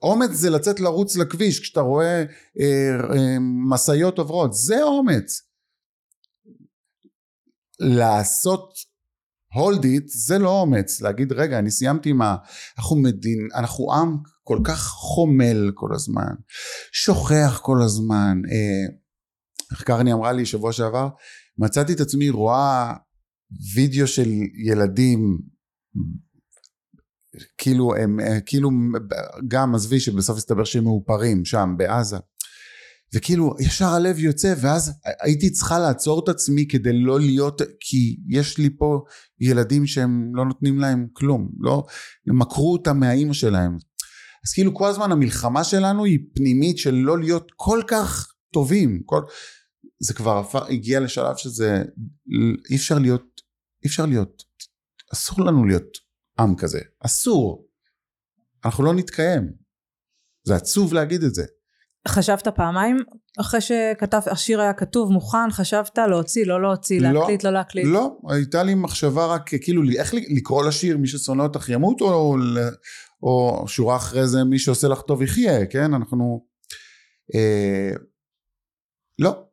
[0.02, 2.24] אומץ זה לצאת לרוץ לכביש כשאתה רואה
[2.60, 3.38] אה, אה,
[3.70, 5.42] משאיות עוברות זה אומץ.
[7.80, 8.74] לעשות
[9.54, 11.02] hold it זה לא אומץ.
[11.02, 12.36] להגיד רגע אני סיימתי עם ה...
[12.78, 16.34] אנחנו מדין אנחנו עם כל כך חומל כל הזמן
[16.92, 18.42] שוכח כל הזמן.
[18.52, 18.96] אה,
[19.72, 21.10] איך קרני אמרה לי שבוע שעבר?
[21.58, 22.94] מצאתי את עצמי רואה
[23.76, 24.30] וידאו של
[24.66, 25.38] ילדים
[27.58, 28.70] כאילו הם כאילו
[29.48, 32.18] גם עזבי שבסוף הסתבר שהם מאופרים שם בעזה
[33.16, 38.58] וכאילו ישר הלב יוצא ואז הייתי צריכה לעצור את עצמי כדי לא להיות כי יש
[38.58, 39.04] לי פה
[39.40, 41.84] ילדים שהם לא נותנים להם כלום לא
[42.28, 43.78] הם עקרו אותם מהאימא שלהם
[44.48, 49.02] אז כאילו כל הזמן המלחמה שלנו היא פנימית של לא להיות כל כך טובים.
[49.06, 49.22] כל
[50.00, 51.84] זה כבר הגיע לשלב שזה
[52.70, 53.42] אי אפשר להיות
[53.84, 54.44] אי אפשר להיות
[55.14, 55.98] אסור לנו להיות
[56.40, 56.80] עם כזה.
[57.00, 57.68] אסור.
[58.66, 59.52] אנחנו לא נתקיים.
[60.44, 61.46] זה עצוב להגיד את זה.
[62.08, 62.98] חשבת פעמיים?
[63.40, 67.86] אחרי שכתב השיר היה כתוב מוכן חשבת להוציא לא להוציא לא, להקליט לא להקליט?
[67.88, 68.18] לא.
[68.30, 70.98] הייתה לי מחשבה רק כאילו איך לקרוא לשיר?
[70.98, 72.02] מי ששונא אותך ימות?
[72.02, 72.36] או,
[73.24, 75.94] או שורה אחרי זה מי שעושה לך טוב יחיה כן?
[75.94, 76.48] אנחנו
[77.36, 77.92] אה,
[79.20, 79.44] לא.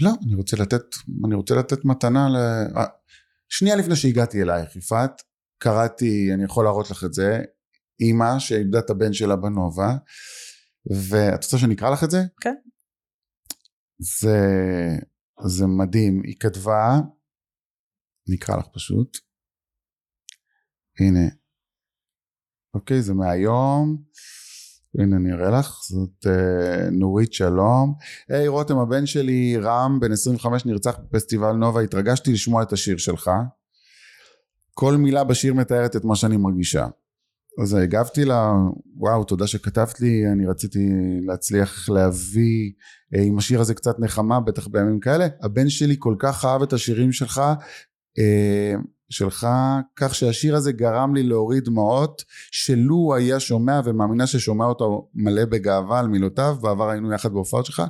[0.00, 0.84] לא אני רוצה לתת
[1.26, 2.36] אני רוצה לתת מתנה ל...
[3.48, 5.22] שנייה לפני שהגעתי אלייך יפעת
[5.58, 7.38] קראתי אני יכול להראות לך את זה
[8.00, 9.96] אימא שאיבדה את הבן שלה בנובה
[11.10, 12.18] ואת רוצה שאני אקרא לך את זה?
[12.40, 12.54] כן.
[13.98, 14.38] זה,
[15.46, 16.98] זה מדהים, היא כתבה,
[18.28, 19.18] אני אקרא לך פשוט,
[21.00, 21.41] הנה,
[22.74, 23.96] אוקיי זה מהיום,
[24.98, 27.94] הנה אני אראה לך, זאת uh, נורית שלום,
[28.28, 33.30] היי רותם הבן שלי רם בן 25 נרצח בפסטיבל נובה, התרגשתי לשמוע את השיר שלך,
[34.74, 36.86] כל מילה בשיר מתארת את מה שאני מרגישה.
[37.62, 38.52] אז הגבתי לה,
[38.96, 40.88] וואו, תודה שכתבת לי, אני רציתי
[41.26, 42.72] להצליח להביא
[43.14, 45.26] אה, עם השיר הזה קצת נחמה, בטח בימים כאלה.
[45.42, 47.42] הבן שלי כל כך אהב את השירים שלך,
[48.18, 48.74] אה,
[49.12, 49.46] שלך,
[49.96, 55.44] כך שהשיר הזה גרם לי להוריד דמעות, שלו הוא היה שומע ומאמינה ששומע אותו מלא
[55.44, 57.82] בגאווה על מילותיו, בעבר היינו יחד בהופעות שלך.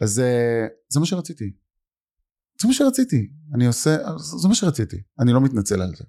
[0.00, 1.52] אז אה, זה מה שרציתי.
[2.62, 3.28] זה מה שרציתי.
[3.54, 3.96] אני עושה,
[4.40, 4.96] זה מה שרציתי.
[5.20, 6.04] אני לא מתנצל על זה.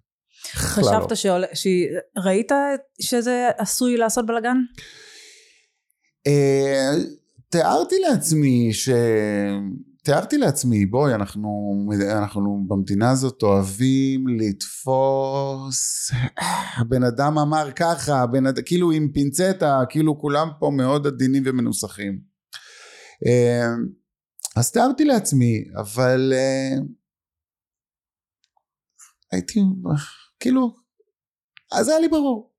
[0.53, 1.43] חשבת שעול...
[1.53, 2.51] שראית
[3.01, 4.58] שזה עשוי לעשות בלאגן?
[7.49, 8.89] תיארתי לעצמי ש...
[10.09, 11.49] תיארתי לעצמי, בואי, אנחנו,
[12.17, 16.11] אנחנו במדינה הזאת אוהבים לתפוס,
[16.77, 22.19] הבן אדם אמר ככה, הבן כאילו עם פינצטה, כאילו כולם פה מאוד עדינים ומנוסחים.
[23.27, 23.67] אה,
[24.57, 26.81] אז תיארתי לעצמי, אבל אה,
[29.31, 29.59] הייתי,
[30.39, 30.75] כאילו,
[31.71, 32.53] אז זה היה לי ברור.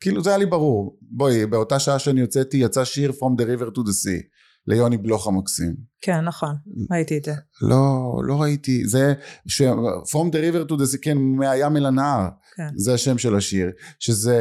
[0.00, 0.98] כאילו זה היה לי ברור.
[1.02, 4.33] בואי, באותה שעה שאני הוצאתי יצא שיר From the River to the Sea.
[4.66, 5.74] ליוני בלוך המקסים.
[6.00, 6.56] כן, נכון,
[6.90, 7.32] ראיתי את זה.
[7.62, 9.14] לא, לא ראיתי, זה,
[9.46, 9.62] ש...
[10.10, 12.68] From the river to the כן, מהים אל הנהר, כן.
[12.76, 14.38] זה השם של השיר, שזה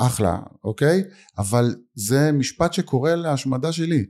[0.00, 1.04] אחלה, אוקיי?
[1.38, 4.04] אבל זה משפט שקורא להשמדה שלי.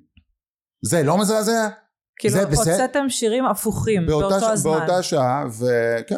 [0.82, 1.68] זה לא מזעזע?
[2.18, 4.78] כאילו, הוצאתם שירים הפוכים באותו באותה, הזמן.
[4.78, 6.16] באותה שעה, וכן.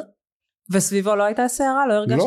[0.73, 1.87] וסביבו לא הייתה סערה?
[1.89, 2.19] לא הרגשת?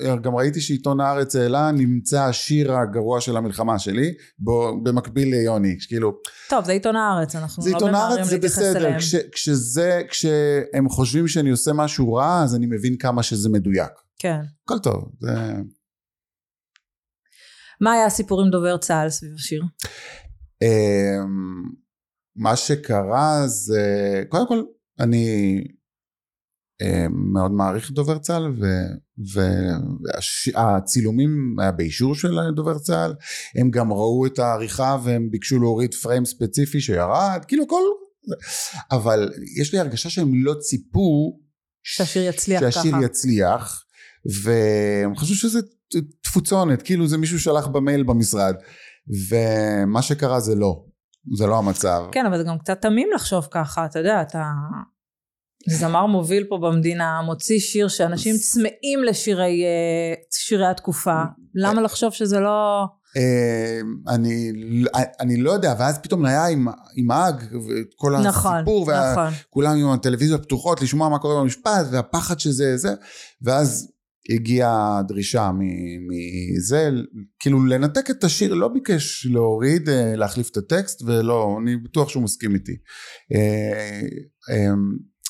[0.00, 5.76] לא, גם ראיתי שעיתון הארץ העלה נמצא השיר הגרוע של המלחמה שלי בו, במקביל ליוני,
[5.88, 6.12] כאילו...
[6.48, 8.72] טוב, זה עיתון הארץ, אנחנו לא ממהרים להתייחס אליהם.
[8.72, 12.66] זה עיתון הארץ, זה בסדר, כש, כשזה, כשהם חושבים שאני עושה משהו רע, אז אני
[12.66, 13.92] מבין כמה שזה מדויק.
[14.18, 14.40] כן.
[14.64, 15.30] הכל טוב, זה...
[17.80, 19.62] מה היה הסיפור עם דובר צה"ל סביב השיר?
[20.62, 21.62] אמ,
[22.36, 24.62] מה שקרה זה, קודם כל,
[25.00, 25.54] אני
[27.32, 28.52] מאוד מעריך דובר צה"ל
[30.54, 33.14] והצילומים היה באישור של דובר צה"ל
[33.60, 37.82] הם גם ראו את העריכה והם ביקשו להוריד פריים ספציפי שירד כאילו כל
[38.90, 41.38] אבל יש לי הרגשה שהם לא ציפו
[41.82, 43.04] שהשיר יצליח שהשיר ככה.
[43.04, 43.84] יצליח
[44.42, 45.60] והם חשבו שזה
[46.22, 48.54] תפוצונת כאילו זה מישהו שלח במייל במשרד
[49.28, 50.84] ומה שקרה זה לא
[51.36, 54.44] זה לא המצב כן אבל זה גם קצת תמים לחשוב ככה אתה יודע אתה
[55.68, 61.22] זמר מוביל פה במדינה, מוציא שיר שאנשים צמאים לשירי אה, התקופה,
[61.54, 62.84] למה לחשוב שזה לא...
[63.16, 63.80] אה,
[64.14, 64.52] אני,
[65.20, 69.32] אני לא יודע, ואז פתאום היה עם, עם האג, וכל נכון, הסיפור, נכון.
[69.48, 72.94] וכולם עם הטלוויזיות פתוחות, לשמוע מה קורה במשפט, והפחד שזה זה,
[73.42, 73.92] ואז
[74.30, 76.90] הגיעה דרישה מזה,
[77.38, 82.22] כאילו לנתק את השיר, לא ביקש להוריד, אה, להחליף את הטקסט, ולא, אני בטוח שהוא
[82.22, 82.76] מסכים איתי.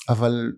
[0.09, 0.53] אבל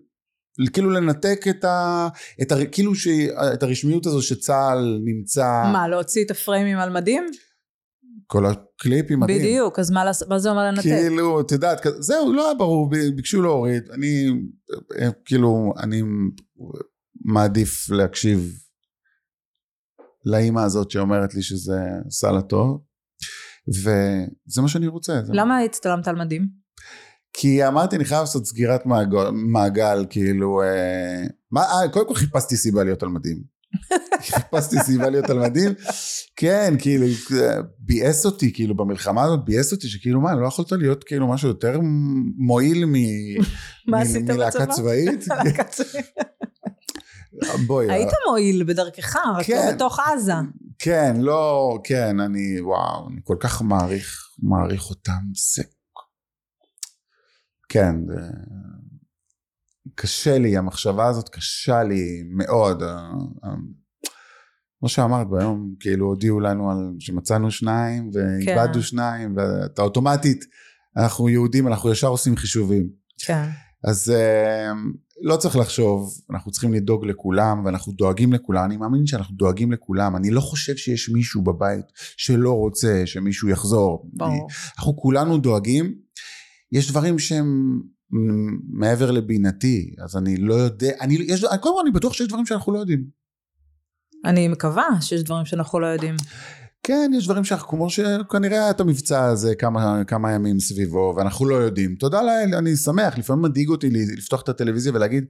[0.73, 2.07] כאילו לנתק את ה...
[2.41, 3.07] את ה כאילו ש,
[3.53, 5.63] את הרשמיות הזו שצה"ל נמצא...
[5.73, 7.25] מה, להוציא את הפריימים על מדים?
[8.27, 9.39] כל הקליפים מדהים.
[9.39, 10.81] בדיוק, אז מה, מה זה אומר לנתק?
[10.81, 13.91] כאילו, את יודעת, זהו, לא היה ברור, ביקשו להוריד.
[13.91, 14.25] אני,
[15.25, 16.01] כאילו, אני
[17.25, 18.53] מעדיף להקשיב
[20.25, 22.81] לאימא הזאת שאומרת לי שזה עשה לה טוב,
[23.67, 25.21] וזה מה שאני רוצה.
[25.33, 26.64] למה הצטלמת על מדים?
[27.37, 32.57] כי אמרתי אני חייב לעשות סגירת מעגל, מעגל כאילו, אה, מה, אה, קודם כל חיפשתי
[32.57, 33.43] סיבה להיות על מדים.
[34.31, 35.73] חיפשתי סיבה להיות על מדים,
[36.35, 37.05] כן, כאילו,
[37.79, 41.79] ביאס אותי, כאילו, במלחמה הזאת ביאס אותי, שכאילו, מה, לא יכולת להיות כאילו משהו יותר
[42.37, 42.93] מועיל מ...
[44.27, 45.25] מלהקה צבאית?
[47.67, 47.91] בואי.
[47.91, 49.73] היית מועיל בדרכך, רק כן.
[49.75, 50.33] בתוך עזה.
[50.79, 55.21] כן, לא, כן, אני, וואו, אני כל כך מעריך, מעריך אותם,
[55.53, 55.63] זה
[57.75, 57.95] כן,
[59.95, 62.83] קשה לי, המחשבה הזאת קשה לי מאוד.
[64.79, 68.81] כמו שאמרת ביום, כאילו הודיעו לנו על שמצאנו שניים ואיבדנו כן.
[68.81, 70.45] שניים, ואתה אוטומטית,
[70.97, 72.89] אנחנו יהודים, אנחנו ישר עושים חישובים.
[73.25, 73.49] כן.
[73.83, 74.13] אז
[75.21, 80.15] לא צריך לחשוב, אנחנו צריכים לדאוג לכולם ואנחנו דואגים לכולם, אני מאמין שאנחנו דואגים לכולם,
[80.15, 81.85] אני לא חושב שיש מישהו בבית
[82.17, 84.09] שלא רוצה שמישהו יחזור.
[84.13, 84.47] ברור.
[84.77, 86.04] אנחנו כולנו דואגים,
[86.71, 87.79] יש דברים שהם
[88.69, 92.73] מעבר לבינתי, אז אני לא יודע, אני, יש, קודם כל אני בטוח שיש דברים שאנחנו
[92.73, 93.03] לא יודעים.
[94.25, 96.15] אני מקווה שיש דברים שאנחנו לא יודעים.
[96.83, 101.45] כן, יש דברים שאנחנו, כמו שכנראה היה את המבצע הזה כמה, כמה ימים סביבו, ואנחנו
[101.45, 101.95] לא יודעים.
[101.95, 105.25] תודה לאל, אני שמח, לפעמים מדאיג אותי לפתוח את הטלוויזיה ולהגיד,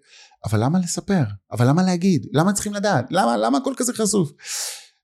[0.45, 1.23] אבל למה לספר?
[1.51, 2.25] אבל למה להגיד?
[2.33, 3.05] למה צריכים לדעת?
[3.11, 4.31] למה, למה הכל כזה חשוף?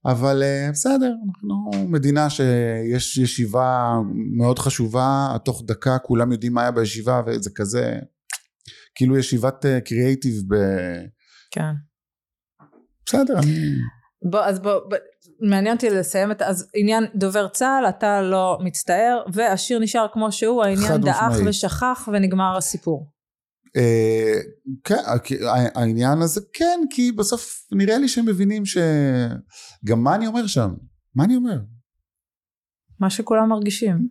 [0.06, 3.96] אבל אה, בסדר, אנחנו מדינה שיש ישיבה
[4.38, 8.00] מאוד חשובה, תוך דקה כולם יודעים מה היה בישיבה וזה כזה,
[8.96, 10.64] כאילו ישיבת קריאייטיב אה, ב...
[11.52, 11.74] כן.
[13.06, 13.70] בסדר, אני...
[14.30, 14.98] בוא, אז בוא, בוא,
[15.42, 20.64] מעניין אותי לסיים את, אז עניין דובר צה"ל, אתה לא מצטער, והשיר נשאר כמו שהוא,
[20.64, 23.11] העניין דעך ושכח ונגמר הסיפור.
[23.76, 24.40] אה,
[24.84, 24.96] כן,
[25.76, 30.74] העניין הזה כן, כי בסוף נראה לי שהם מבינים שגם מה אני אומר שם?
[31.16, 31.60] מה אני אומר?
[33.00, 34.08] מה שכולם מרגישים.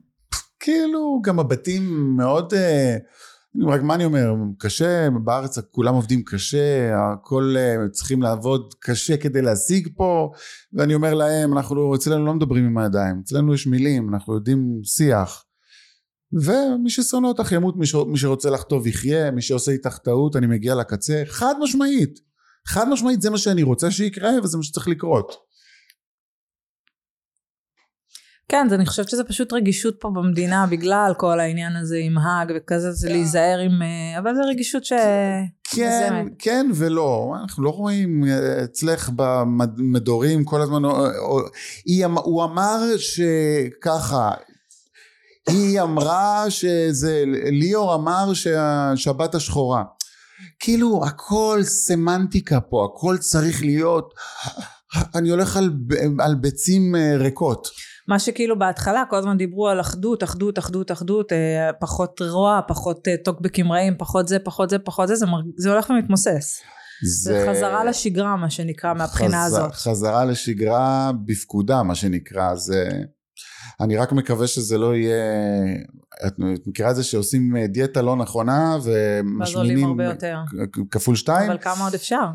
[0.61, 2.55] כאילו, גם הבתים מאוד...
[2.55, 2.97] אה,
[3.67, 9.43] רק מה אני אומר, קשה, בארץ כולם עובדים קשה, הכל אה, צריכים לעבוד קשה כדי
[9.43, 10.31] להשיג פה,
[10.73, 15.45] ואני אומר להם, אנחנו, אצלנו לא מדברים עם הידיים, אצלנו יש מילים, אנחנו יודעים שיח.
[16.33, 17.95] ומי ששונא אותך ימות, מי, ש...
[17.95, 22.21] מי שרוצה לך טוב יחיה, מי שעושה איתך טעות אני מגיע לקצה, חד משמעית,
[22.67, 25.51] חד משמעית זה מה שאני רוצה שיקרה וזה מה שצריך לקרות.
[28.51, 32.93] כן, אני חושבת שזה פשוט רגישות פה במדינה בגלל כל העניין הזה עם האג וכזה,
[32.93, 33.83] זה להיזהר עם...
[33.83, 34.93] אה, אבל זה רגישות ש...
[35.75, 36.27] כן.
[36.39, 40.83] כן ולא, אנחנו לא רואים אה, אצלך במדורים כל הזמן,
[41.89, 44.31] אמ- הוא אמר שככה,
[45.51, 49.83] היא אמרה שזה, ליאור אמר שהשבת השחורה.
[50.59, 54.15] כאילו הכל סמנטיקה פה, הכל צריך להיות,
[55.15, 55.71] אני הולך על,
[56.21, 57.69] על ביצים אה, ריקות.
[58.09, 63.09] מה שכאילו בהתחלה כל הזמן דיברו על אחדות, אחדות, אחדות, אחדות, אה, פחות רוע, פחות
[63.09, 65.45] אה, טוקבקים רעים, פחות זה, פחות זה, פחות זה, זה, מרג...
[65.57, 66.61] זה הולך ומתמוסס.
[67.25, 69.73] זה חזרה לשגרה מה שנקרא מהבחינה חז- הזאת.
[69.75, 72.89] חזרה לשגרה בפקודה מה שנקרא זה
[73.81, 75.25] אני רק מקווה שזה לא יהיה
[76.27, 80.39] את את מכירה את זה שעושים אה, דיאטה לא נכונה ואז עולים ומשמינים הרבה יותר.
[80.91, 82.27] כפול שתיים אבל כמה עוד אפשר?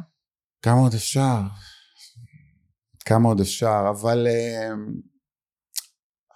[0.62, 1.42] כמה עוד אפשר
[3.06, 4.74] כמה עוד אפשר אבל אה,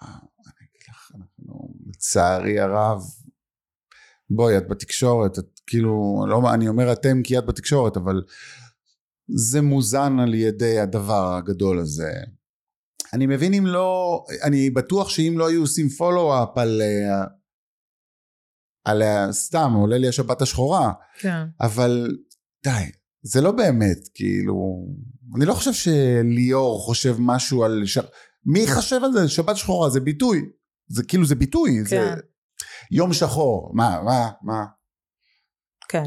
[0.02, 3.02] אני אגיד לך אנחנו לצערי הרב
[4.30, 8.22] בואי את בתקשורת את כאילו לא אני אומר אתם כי את בתקשורת אבל
[9.28, 12.12] זה מוזן על ידי הדבר הגדול הזה
[13.14, 17.24] אני מבין אם לא אני בטוח שאם לא היו עושים פולו-אפ על אה,
[18.84, 21.44] על ה- סתם עולה לי השבת השחורה כן.
[21.60, 22.16] אבל
[22.64, 22.90] די
[23.22, 24.86] זה לא באמת כאילו
[25.36, 27.98] אני לא חושב שליאור חושב משהו על ש...
[28.44, 30.40] מי חושב על זה שבת שחורה זה ביטוי
[30.88, 32.14] זה כאילו זה ביטוי זה כן.
[32.90, 34.64] יום שחור מה מה מה
[35.88, 36.04] כן.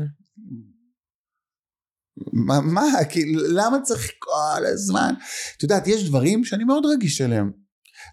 [2.33, 5.13] מה, מה כאילו למה צריך כל הזמן?
[5.57, 7.51] את יודעת יש דברים שאני מאוד רגיש אליהם.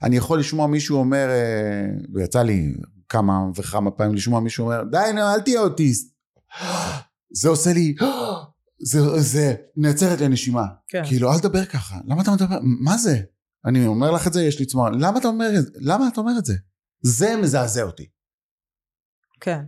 [0.03, 2.75] אני יכול לשמוע מישהו אומר אה, ויצא לי
[3.09, 6.15] כמה וכמה פעמים לשמוע מישהו אומר די נו אל תהיה אוטיסט.
[7.33, 7.95] זה עושה לי
[8.83, 10.65] זה זה נעצרת הנשימה.
[10.89, 11.03] כן.
[11.07, 13.21] כאילו אל תדבר ככה למה אתה מדבר מה זה?
[13.67, 16.21] אני אומר לך את זה יש לי צמרון למה אתה אומר את זה למה אתה
[16.21, 16.55] אומר את זה?
[17.03, 18.07] זה מזעזע אותי.
[19.41, 19.61] כן.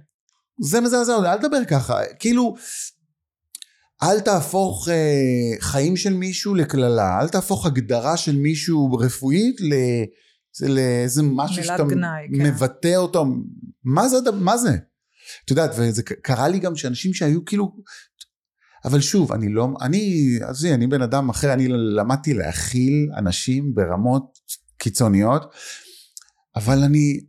[0.61, 2.55] זה מזעזע אותי, אל תדבר ככה, כאילו,
[4.03, 9.75] אל תהפוך אה, חיים של מישהו לקללה, אל תהפוך הגדרה של מישהו רפואית ל...
[10.57, 12.47] זה לאיזה משהו שאתה גנאי, כן.
[12.47, 13.27] מבטא אותו,
[13.85, 14.77] מה זה, מה זה?
[15.45, 17.77] את יודעת, וזה קרה לי גם שאנשים שהיו כאילו,
[18.85, 24.39] אבל שוב, אני לא, אני, עזבי, אני בן אדם אחר, אני למדתי להכיל אנשים ברמות
[24.79, 25.55] קיצוניות,
[26.57, 27.21] אבל אני,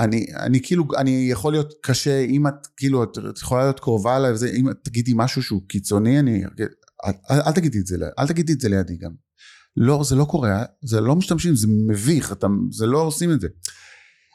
[0.00, 4.16] אני, אני כאילו, אני יכול להיות קשה, אם את כאילו, את, את יכולה להיות קרובה
[4.16, 7.96] אליי וזה, אם את תגידי משהו שהוא קיצוני, אני, אל, אל, אל תגידי את זה,
[8.18, 9.10] אל תגידי את זה לידי גם.
[9.76, 13.48] לא, זה לא קורה, זה לא משתמשים, זה מביך, אתה, זה לא עושים את זה.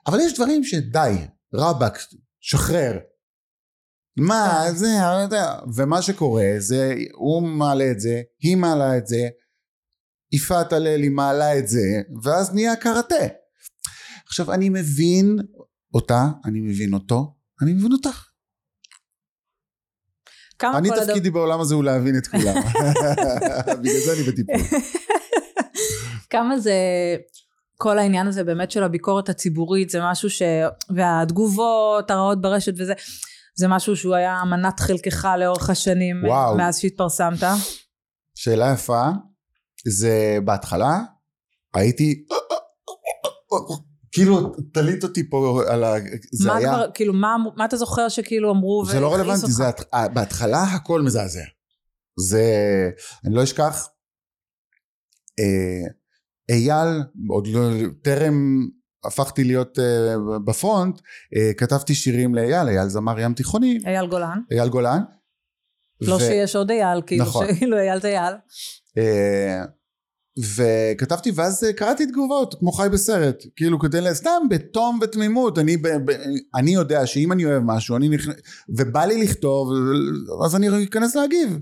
[0.08, 1.14] אבל יש דברים שדי,
[1.54, 2.00] רבאק,
[2.40, 2.98] שחרר.
[4.18, 4.88] מה, זה,
[5.76, 9.30] ומה שקורה זה, הוא מעלה את זה, היא מעלה את זה,
[10.32, 13.41] יפעת הללי מעלה את זה, ואז נהיה קראטה.
[14.32, 15.38] עכשיו אני מבין
[15.94, 18.28] אותה, אני מבין אותו, אני מבין אותך.
[20.60, 22.56] כמה אני כל הדבר- תפקידי בעולם הזה הוא להבין את כולם.
[23.82, 24.56] בגלל זה אני בטיפול.
[26.34, 26.74] כמה זה
[27.78, 30.42] כל העניין הזה באמת של הביקורת הציבורית זה משהו ש...
[30.96, 32.94] והתגובות הרעות ברשת וזה
[33.56, 36.58] זה משהו שהוא היה מנת חלקך לאורך השנים וואו.
[36.58, 37.44] מאז שהתפרסמת
[38.36, 39.10] שאלה יפה,
[39.88, 41.00] זה בהתחלה
[41.74, 42.26] הייתי,
[44.12, 45.94] כאילו תלית אותי פה על ה...
[46.32, 49.52] זה מה היה, כבר כאילו מה, מה אתה זוכר שכאילו אמרו זה לא רלוונטי?
[49.52, 51.44] זה הת- בהתחלה הכל מזעזע.
[52.20, 52.44] זה,
[53.26, 53.88] אני לא אשכח,
[55.40, 55.88] אה,
[56.56, 57.70] אייל, עוד לא,
[58.02, 58.68] טרם
[59.06, 61.00] הפכתי להיות אה, בפרונט,
[61.36, 65.02] אה, כתבתי שירים לאייל, אייל זמר ים תיכוני, אייל גולן אייל גולן.
[66.02, 67.46] לא ו- שיש עוד אייל כאילו נכון.
[67.56, 68.34] כאילו אייל זה אייל
[68.98, 69.64] אה,
[70.56, 73.44] וכתבתי ואז אה, קראתי תגובות כמו חי בסרט.
[73.56, 75.58] כאילו כדי ל- סתם בתום ותמימות.
[75.60, 76.12] אני, ב, ב,
[76.56, 78.36] אני יודע שאם אני אוהב משהו אני נכנס
[78.70, 79.70] ובא לי לכתוב
[80.46, 81.60] אז אני אכנס להגיב.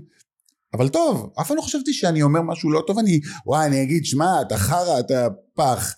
[0.74, 4.04] אבל טוב אף פעם לא חשבתי שאני אומר משהו לא טוב אני וואי אני אגיד
[4.04, 5.94] שמע אתה חרא אתה פח.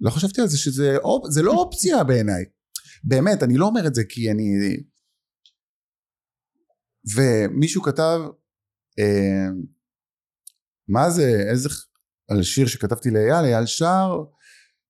[0.00, 2.44] לא חשבתי על זה שזה אופ, זה לא אופציה בעיניי.
[3.04, 4.52] באמת אני לא אומר את זה כי אני
[7.16, 8.20] ומישהו כתב
[8.98, 9.46] אה,
[10.88, 11.68] מה זה איזה
[12.28, 14.24] על שיר שכתבתי לאייל אייל שר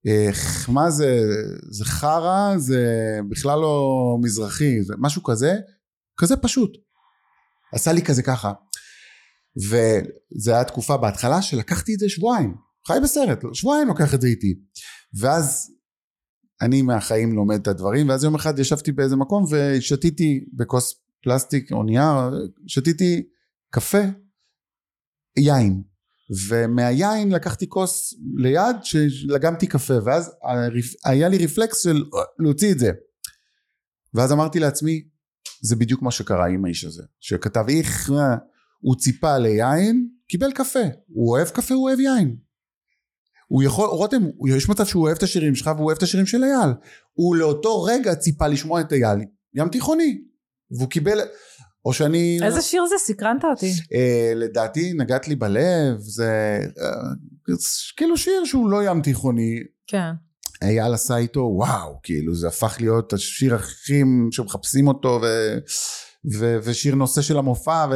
[0.07, 0.31] אה,
[0.69, 1.21] מה זה
[1.71, 5.55] זה חרא זה בכלל לא מזרחי זה משהו כזה
[6.19, 6.71] כזה פשוט.
[7.73, 8.53] עשה לי כזה ככה.
[9.57, 12.55] וזה היה תקופה בהתחלה שלקחתי את זה שבועיים.
[12.87, 14.55] חי בסרט שבועיים לוקח את זה איתי.
[15.21, 15.71] ואז
[16.63, 21.83] אני מהחיים לומד את הדברים, ואז יום אחד ישבתי באיזה מקום ושתיתי בכוס פלסטיק או
[21.83, 22.31] נייר,
[22.67, 23.23] שתיתי
[23.71, 24.03] קפה,
[25.39, 25.83] יין.
[26.49, 30.33] ומהיין לקחתי כוס ליד שלגמתי קפה ואז
[31.05, 32.05] היה לי רפלקס של
[32.39, 32.93] להוציא את זה.
[34.15, 35.03] ואז אמרתי לעצמי
[35.63, 37.03] זה בדיוק מה שקרה עם האיש הזה.
[37.21, 38.13] שכתב איך
[38.81, 40.79] הוא ציפה ליין קיבל קפה.
[41.09, 42.37] הוא אוהב קפה הוא אוהב יין.
[43.49, 46.45] הוא יכול רותם יש מצב שהוא אוהב את השירים שלך והוא אוהב את השירים של
[46.45, 46.71] אייל.
[47.13, 49.19] הוא לאותו רגע ציפה לשמוע את אייל
[49.55, 50.19] ים תיכוני.
[50.71, 51.21] והוא קיבל
[51.89, 52.39] או שאני...
[52.43, 52.95] איזה שיר זה?
[52.99, 53.73] סקרנת אותי.
[53.95, 57.57] אה, לדעתי נגעת לי בלב, זה אה,
[57.97, 59.59] כאילו שיר שהוא לא ים תיכוני.
[59.87, 60.11] כן.
[60.63, 65.27] אייל עשה איתו וואו, כאילו זה הפך להיות השיר הכי שמחפשים אותו ו...
[66.39, 66.59] ו...
[66.63, 67.87] ושיר נושא של המופע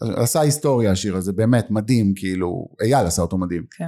[0.00, 3.64] ועשה היסטוריה השיר הזה, באמת מדהים, כאילו, אייל עשה אותו מדהים.
[3.78, 3.84] כן.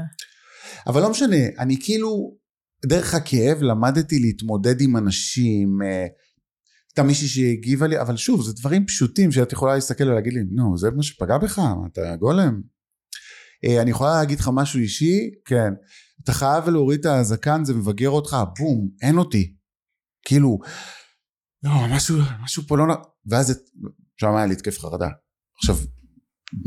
[0.86, 2.36] אבל לא משנה, אני כאילו,
[2.86, 6.06] דרך הכאב למדתי להתמודד עם אנשים, אה,
[6.90, 10.78] הייתה מישהי שהגיבה לי, אבל שוב, זה דברים פשוטים שאת יכולה להסתכל ולהגיד לי, נו,
[10.78, 11.60] זה מה שפגע בך,
[11.92, 12.62] אתה גולם.
[13.64, 15.72] אה, אני יכולה להגיד לך משהו אישי, כן,
[16.24, 19.54] אתה חייב להוריד את הזקן, זה מבגר אותך, בום, אין אותי.
[20.24, 20.58] כאילו,
[21.62, 22.94] לא, משהו, משהו פה לא...
[23.26, 23.62] ואז
[24.20, 25.08] שם היה לי התקף חרדה.
[25.58, 25.76] עכשיו,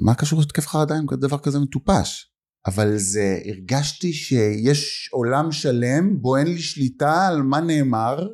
[0.05, 2.31] מה קשור להתקף חרדה עם דבר כזה מטופש?
[2.67, 8.27] אבל זה, הרגשתי שיש עולם שלם בו אין לי שליטה על מה נאמר,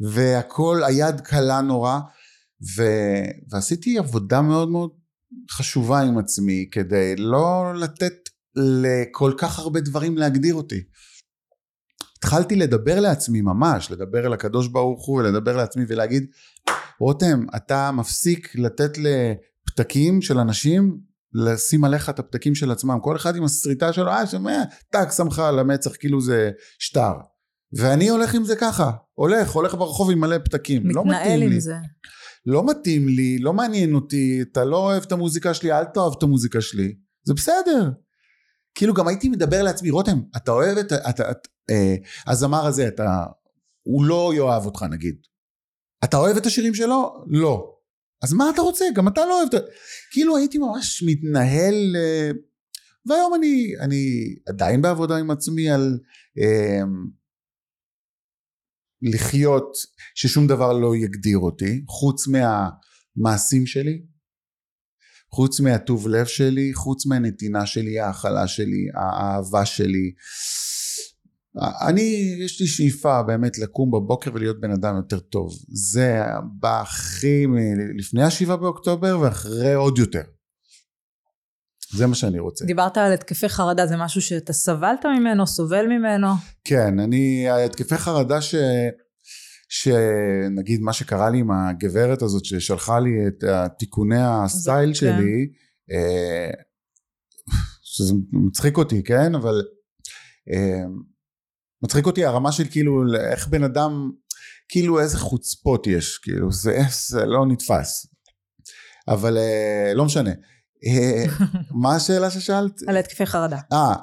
[0.00, 1.98] והכל היד קלה נורא
[2.76, 2.82] ו...
[3.50, 4.90] ועשיתי עבודה מאוד מאוד
[5.50, 8.12] חשובה עם עצמי כדי לא לתת
[8.56, 10.80] לכל כך הרבה דברים להגדיר אותי.
[12.18, 16.26] התחלתי לדבר לעצמי ממש, לדבר אל הקדוש ברוך הוא ולדבר לעצמי ולהגיד
[17.00, 20.98] רותם אתה מפסיק לתת לפתקים של אנשים
[21.34, 22.98] לשים עליך את הפתקים של עצמם.
[23.02, 24.62] כל אחד עם הסריטה שלו אה שומע?
[24.90, 27.12] טאק שמך על המצח כאילו זה שטר
[27.72, 31.60] ואני הולך עם זה ככה, הולך, הולך ברחוב עם מלא פתקים, לא מתאים עם לי.
[31.60, 31.74] זה.
[32.46, 36.22] לא מתאים לי, לא מעניין אותי, אתה לא אוהב את המוזיקה שלי, אל תאהב את
[36.22, 36.94] המוזיקה שלי,
[37.24, 37.90] זה בסדר.
[38.74, 41.94] כאילו גם הייתי מדבר לעצמי, רותם, אתה אוהב את, אתה, את, אה,
[42.26, 43.24] הזמר הזה, אתה,
[43.82, 45.16] הוא לא יאהב אותך נגיד.
[46.04, 47.24] אתה אוהב את השירים שלו?
[47.26, 47.72] לא.
[48.22, 48.84] אז מה אתה רוצה?
[48.94, 49.64] גם אתה לא אוהב את...
[50.10, 51.96] כאילו הייתי ממש מתנהל...
[51.96, 52.30] אה,
[53.06, 55.98] והיום אני, אני עדיין בעבודה עם עצמי על...
[56.38, 56.82] אה,
[59.02, 59.72] לחיות
[60.14, 64.02] ששום דבר לא יגדיר אותי חוץ מהמעשים שלי
[65.34, 70.12] חוץ מהטוב לב שלי חוץ מהנתינה שלי ההכלה שלי האהבה שלי.
[71.88, 75.50] אני יש לי שאיפה באמת לקום בבוקר ולהיות בן אדם יותר טוב.
[75.68, 76.20] זה
[76.60, 77.46] בא הכי
[77.98, 80.22] לפני השבעה באוקטובר ואחרי עוד יותר
[81.94, 82.64] זה מה שאני רוצה.
[82.64, 86.28] דיברת על התקפי חרדה, זה משהו שאתה סבלת ממנו, סובל ממנו?
[86.64, 88.54] כן, אני, התקפי חרדה ש...
[89.68, 93.44] שנגיד מה שקרה לי עם הגברת הזאת ששלחה לי את
[93.78, 94.94] תיקוני הסטייל כן.
[94.94, 95.48] שלי,
[95.92, 96.50] אה,
[97.82, 99.34] שזה מצחיק אותי, כן?
[99.34, 99.62] אבל
[100.52, 100.84] אה,
[101.82, 104.10] מצחיק אותי הרמה של כאילו איך בן אדם,
[104.68, 106.78] כאילו איזה חוצפות יש, כאילו זה,
[107.08, 108.06] זה לא נתפס.
[109.08, 110.30] אבל אה, לא משנה.
[110.86, 111.24] אה,
[111.82, 112.82] מה השאלה ששאלת?
[112.86, 113.58] על התקפי חרדה.
[113.72, 113.94] אה,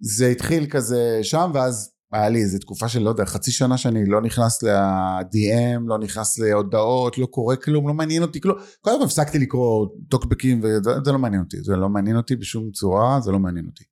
[0.00, 4.06] זה התחיל כזה שם ואז היה לי איזה תקופה של לא יודע חצי שנה שאני
[4.06, 9.04] לא נכנס ל-DM, לא נכנס להודעות, לא קורא כלום, לא מעניין אותי כלום, קודם כל
[9.04, 13.38] הפסקתי לקרוא טוקבקים וזה לא מעניין אותי, זה לא מעניין אותי בשום צורה, זה לא
[13.38, 13.84] מעניין אותי.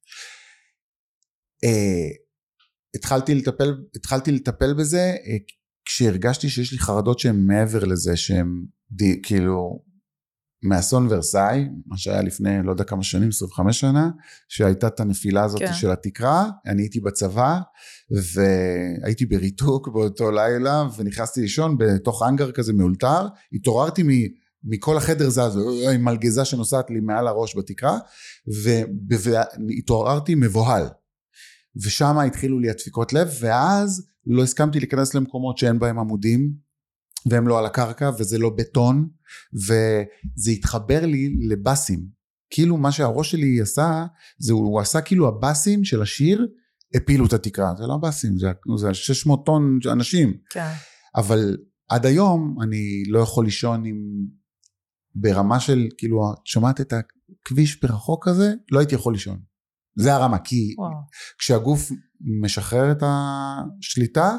[1.64, 2.16] Uh,
[2.97, 5.55] התחלתי לטפל, התחלתי לטפל בזה uh,
[5.85, 8.64] כשהרגשתי שיש לי חרדות שהן מעבר לזה שהן
[9.22, 9.85] כאילו
[10.65, 14.11] מאסון ורסאי, מה שהיה לפני לא יודע כמה שנים, 25 שנה,
[14.49, 15.73] שהייתה את הנפילה הזאת כן.
[15.73, 17.61] של התקרה, אני הייתי בצבא
[18.11, 24.09] והייתי בריתוק באותו לילה ונכנסתי לישון בתוך אנגר כזה מאולתר, התעוררתי מ...
[24.65, 25.59] מכל החדר זז,
[25.95, 27.99] עם מלגזה שנוסעת לי מעל הראש בתקרה,
[28.47, 30.87] והתעוררתי מבוהל.
[31.77, 36.64] ושם התחילו לי הדפיקות לב, ואז לא הסכמתי להיכנס למקומות שאין בהם עמודים,
[37.31, 39.09] והם לא על הקרקע וזה לא בטון
[39.55, 42.07] וזה התחבר לי לבאסים.
[42.51, 44.07] כאילו מה שהראש שלי עשה
[44.39, 46.47] זה הוא עשה כאילו הבאסים של השיר
[46.97, 47.75] הפילו את התקרה.
[47.79, 48.47] זה לא הבאסים זה,
[48.77, 50.37] זה 600 טון אנשים.
[50.51, 50.72] כן.
[51.16, 51.57] אבל
[51.89, 53.97] עד היום אני לא יכול לישון עם
[55.14, 59.41] ברמה של כאילו את שומעת את הכביש ברחוק כזה לא הייתי יכול לישון.
[59.97, 60.91] זה הרמה כי וואו.
[61.39, 61.91] כשהגוף
[62.43, 64.37] משחרר את השליטה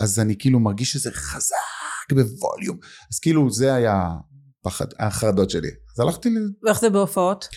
[0.00, 1.73] אז אני כאילו מרגיש שזה חזק
[2.12, 2.78] בווליום
[3.12, 4.08] אז כאילו זה היה
[4.62, 6.38] פחד החרדות שלי אז הלכתי ל...
[6.62, 7.48] ואיך זה בהופעות?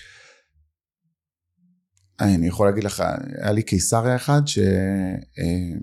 [2.19, 3.03] אני יכול להגיד לך
[3.41, 5.77] היה לי קיסריה אחד שהיה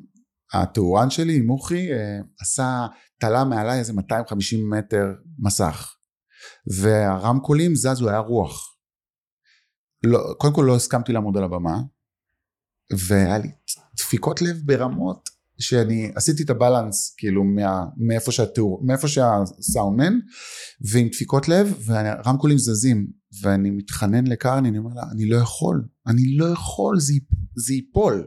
[0.53, 2.87] הטורן שלי, מוחי, אה, עשה,
[3.19, 5.07] תלה מעליי איזה 250 מטר
[5.39, 5.95] מסך.
[6.81, 8.77] והרמקולים זזו, היה רוח.
[10.05, 11.77] לא, קודם כל לא הסכמתי לעמוד על הבמה,
[13.09, 13.51] והיה לי
[13.97, 15.29] דפיקות לב ברמות
[15.59, 20.19] שאני עשיתי את הבלנס כאילו מה, מאיפה, שהתיאור, מאיפה שהסאונדמן
[20.93, 23.07] ועם דפיקות לב והרמקולים זזים
[23.43, 27.13] ואני מתחנן לקרני אני אומר לה אני לא יכול אני לא יכול זה,
[27.57, 28.27] זה ייפול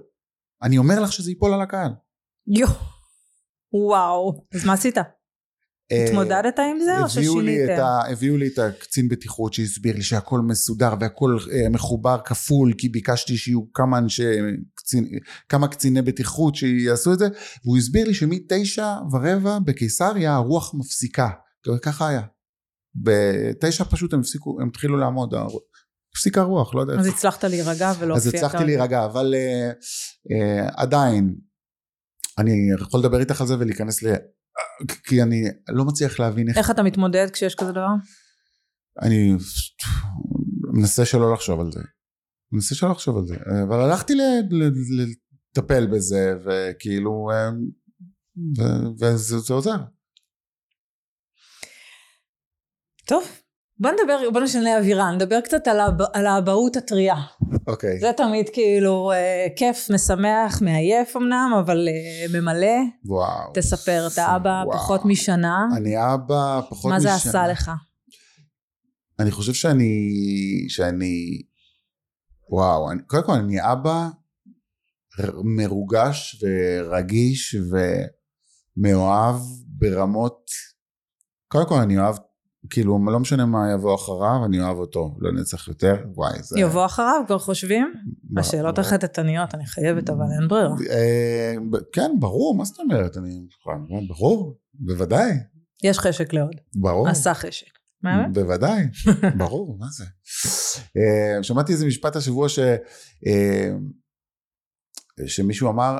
[0.63, 1.91] אני אומר לך שזה ייפול על הקהל
[2.47, 2.67] יו
[3.73, 4.97] וואו אז מה עשית?
[5.91, 7.83] התמודדת עם זה או ששיניתם?
[8.11, 13.37] הביאו לי את הקצין בטיחות שהסביר לי שהכל מסודר והכל אה, מחובר כפול כי ביקשתי
[13.37, 14.23] שיהיו כמה אנשי
[14.87, 15.07] קצין,
[15.49, 17.27] כמה קציני בטיחות שיעשו את זה
[17.63, 21.29] והוא הסביר לי שמתשע ורבע בקיסריה הרוח מפסיקה
[21.81, 22.21] ככה היה
[22.95, 25.33] בתשע פשוט הם הפסיקו הם התחילו לעמוד
[26.13, 31.35] הפסיקה הרוח לא יודע אז הצלחת להירגע ולא אז הצלחתי להירגע אבל uh, uh, עדיין
[32.37, 34.13] אני יכול לדבר איתך על זה ולהיכנס ל...
[35.03, 36.57] כי אני לא מצליח להבין איך...
[36.57, 37.87] איך אתה מתמודד כשיש כזה דבר?
[39.01, 39.33] אני
[40.73, 41.79] מנסה שלא לחשוב על זה.
[42.51, 43.35] מנסה שלא לחשוב על זה.
[43.63, 44.13] אבל הלכתי
[45.53, 47.29] לטפל בזה, וכאילו...
[48.99, 49.77] וזה עוזר.
[53.05, 53.23] טוב,
[53.79, 57.15] בוא נדבר, בוא נשנה אווירה, נדבר קצת על, האב, על האבהות הטריה.
[57.67, 57.97] אוקיי.
[57.97, 57.99] Okay.
[57.99, 62.77] זה תמיד כאילו אה, כיף, משמח, מעייף אמנם, אבל אה, ממלא.
[63.05, 63.53] וואו.
[63.53, 64.77] תספר, אתה אבא וואו.
[64.77, 65.67] פחות משנה.
[65.77, 67.11] אני אבא פחות מה משנה.
[67.11, 67.71] מה זה עשה לך?
[69.19, 69.91] אני חושב שאני,
[70.69, 71.41] שאני,
[72.49, 74.09] וואו, אני, קודם כל אני אבא
[75.43, 77.55] מרוגש ורגיש
[78.77, 79.35] ומאוהב
[79.67, 80.45] ברמות,
[81.47, 82.15] קודם כל אני אוהב
[82.69, 87.21] כאילו לא משנה מה יבוא אחריו אני אוהב אותו לנצח יותר וואי זה יבוא אחריו
[87.27, 87.93] כבר חושבים?
[88.37, 90.75] השאלות החטטניות אני חייבת אבל אין ברירה.
[90.89, 91.53] אה,
[91.91, 93.17] כן ברור מה זאת אומרת?
[93.17, 93.47] אני
[94.07, 95.31] ברור בוודאי.
[95.83, 96.55] יש חשק לעוד.
[96.75, 97.07] ברור.
[97.07, 97.76] עשה חשק
[98.33, 98.83] בוודאי
[99.37, 100.05] ברור מה זה?
[100.97, 102.59] אה, שמעתי איזה משפט השבוע ש
[103.27, 103.69] אה,
[105.25, 105.97] שמישהו אמר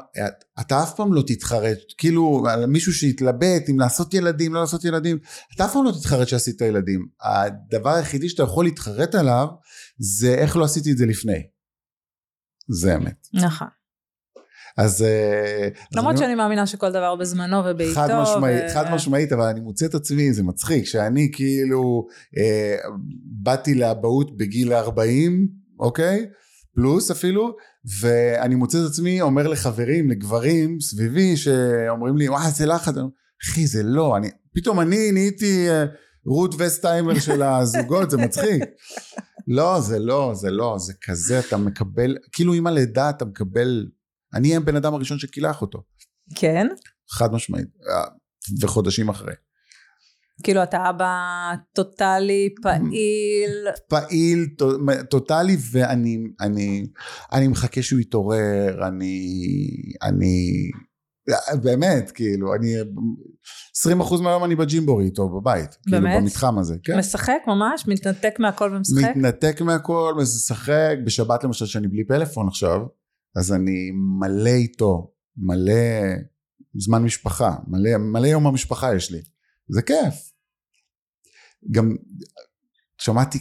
[0.61, 5.17] אתה אף פעם לא תתחרט כאילו מישהו שהתלבט אם לעשות ילדים לא לעשות ילדים
[5.55, 9.47] אתה אף פעם לא תתחרט שעשית ילדים הדבר היחידי שאתה יכול להתחרט עליו
[9.97, 11.47] זה איך לא עשיתי את זה לפני.
[12.69, 13.67] זה אמת נכון
[14.77, 15.05] אז
[15.95, 16.35] למרות אז שאני אני...
[16.35, 18.73] מאמינה שכל דבר בזמנו ובעיתו חד משמעית ו...
[18.73, 22.07] חד משמעית אבל אני מוצא את עצמי זה מצחיק שאני כאילו
[22.37, 22.75] אה,
[23.43, 25.47] באתי לאבהות בגיל 40
[25.79, 26.25] אוקיי
[26.75, 27.55] פלוס אפילו
[28.01, 32.95] ואני מוצא את עצמי אומר לחברים, לגברים סביבי שאומרים לי וואי זה לחץ,
[33.43, 35.85] אחי זה לא, אני, פתאום אני נהייתי אה,
[36.25, 38.63] רות וסטיימר של הזוגות, זה מצחיק.
[39.47, 43.87] לא, זה לא, זה לא, זה כזה, אתה מקבל, כאילו עם הלידה אתה מקבל,
[44.33, 45.83] אני הבן אדם הראשון שקילח אותו.
[46.35, 46.67] כן?
[47.11, 48.03] חד משמעית, אה,
[48.61, 49.33] וחודשים אחרי.
[50.43, 51.15] כאילו אתה אבא
[51.73, 53.67] טוטאלי, פעיל.
[53.89, 54.47] פעיל,
[55.09, 56.87] טוטאלי, ואני אני,
[57.31, 59.27] אני מחכה שהוא יתעורר, אני,
[60.03, 60.51] אני,
[61.63, 62.75] באמת, כאילו, אני,
[64.17, 65.77] 20% מהיום אני בג'ימבורי איתו בבית.
[65.83, 66.11] כאילו, באמת?
[66.11, 66.99] כאילו במתחם הזה, כן.
[66.99, 67.87] משחק ממש?
[67.87, 69.15] מתנתק מהכל ומשחק?
[69.15, 70.95] מתנתק מהכל, משחק.
[71.05, 72.79] בשבת למשל, שאני בלי פלאפון עכשיו,
[73.37, 75.73] אז אני מלא איתו, מלא
[76.79, 79.21] זמן משפחה, מלא, מלא יום המשפחה יש לי.
[79.69, 80.31] זה כיף.
[81.71, 81.95] גם
[82.97, 83.39] שמעתי,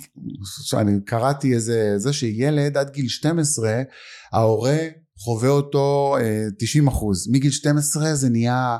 [0.74, 3.82] אני קראתי איזה, זה שילד עד גיל 12,
[4.32, 4.78] ההורה
[5.18, 6.16] חווה אותו
[6.58, 8.76] 90 אה, אחוז, מגיל 12 זה נהיה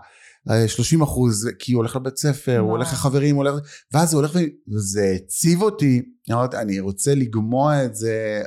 [0.67, 4.17] 30 אה, אחוז, כי הוא הולך לבית ספר, הוא הולך לחברים, הוא הולך, ואז זה
[4.17, 4.39] הולך,
[4.75, 6.03] וזה הציב אותי,
[6.33, 8.43] אמרתי, אני רוצה לגמוע את זה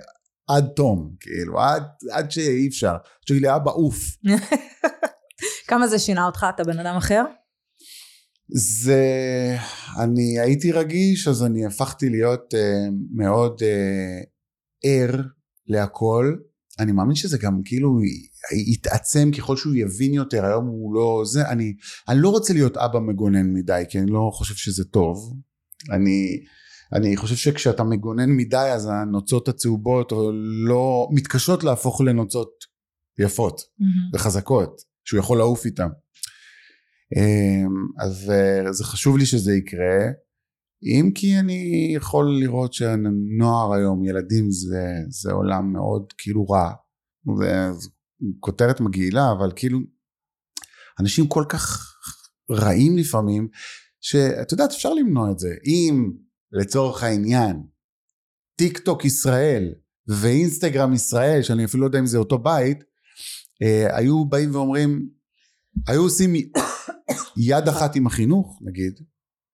[0.49, 2.93] עד תום, כאילו, עד, עד שאי אפשר,
[3.27, 3.95] שיגיד לי אבא עוף.
[5.67, 6.45] כמה זה שינה אותך?
[6.55, 7.23] אתה בן אדם אחר?
[8.51, 9.03] זה,
[10.03, 14.25] אני הייתי רגיש אז אני הפכתי להיות uh, מאוד uh,
[14.83, 15.21] ער
[15.67, 16.35] להכל,
[16.79, 17.99] אני מאמין שזה גם כאילו
[18.73, 21.73] יתעצם ככל שהוא יבין יותר, היום הוא לא זה, אני,
[22.09, 25.33] אני לא רוצה להיות אבא מגונן מדי כי אני לא חושב שזה טוב,
[25.91, 26.43] אני,
[26.93, 30.11] אני חושב שכשאתה מגונן מדי אז הנוצות הצהובות
[30.67, 32.49] לא מתקשות להפוך לנוצות
[33.19, 34.15] יפות mm-hmm.
[34.15, 35.89] וחזקות שהוא יכול לעוף איתן
[37.17, 39.99] אמ, אז אה, זה חשוב לי שזה יקרה.
[40.83, 46.71] אם כי אני יכול לראות שהנוער היום ילדים זה, זה עולם מאוד כאילו רע.
[47.39, 47.89] זה, זה
[48.39, 49.79] כותרת מגעילה אבל כאילו
[50.99, 51.95] אנשים כל כך
[52.51, 53.47] רעים לפעמים
[54.01, 55.49] שאת יודעת אפשר למנוע את זה.
[55.65, 56.11] אם
[56.51, 57.63] לצורך העניין
[58.55, 59.73] טיק טוק ישראל
[60.07, 62.83] ואינסטגרם ישראל שאני אפילו לא יודע אם זה אותו בית
[63.63, 65.09] אה, היו באים ואומרים
[65.87, 66.33] היו עושים
[67.37, 68.99] יד אחת עם החינוך נגיד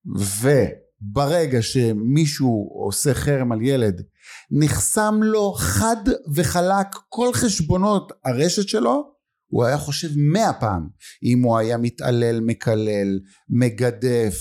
[0.05, 4.03] וברגע שמישהו עושה חרם על ילד
[4.51, 6.03] נחסם לו חד
[6.35, 9.15] וחלק כל חשבונות הרשת שלו
[9.51, 10.87] הוא היה חושב מאה פעם
[11.23, 13.19] אם הוא היה מתעלל, מקלל,
[13.49, 14.35] מגדף,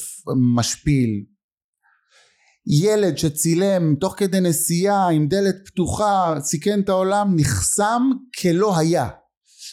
[0.57, 1.25] משפיל.
[2.67, 8.03] ילד שצילם תוך כדי נסיעה עם דלת פתוחה, סיכן את העולם, נחסם
[8.41, 9.09] כלא היה.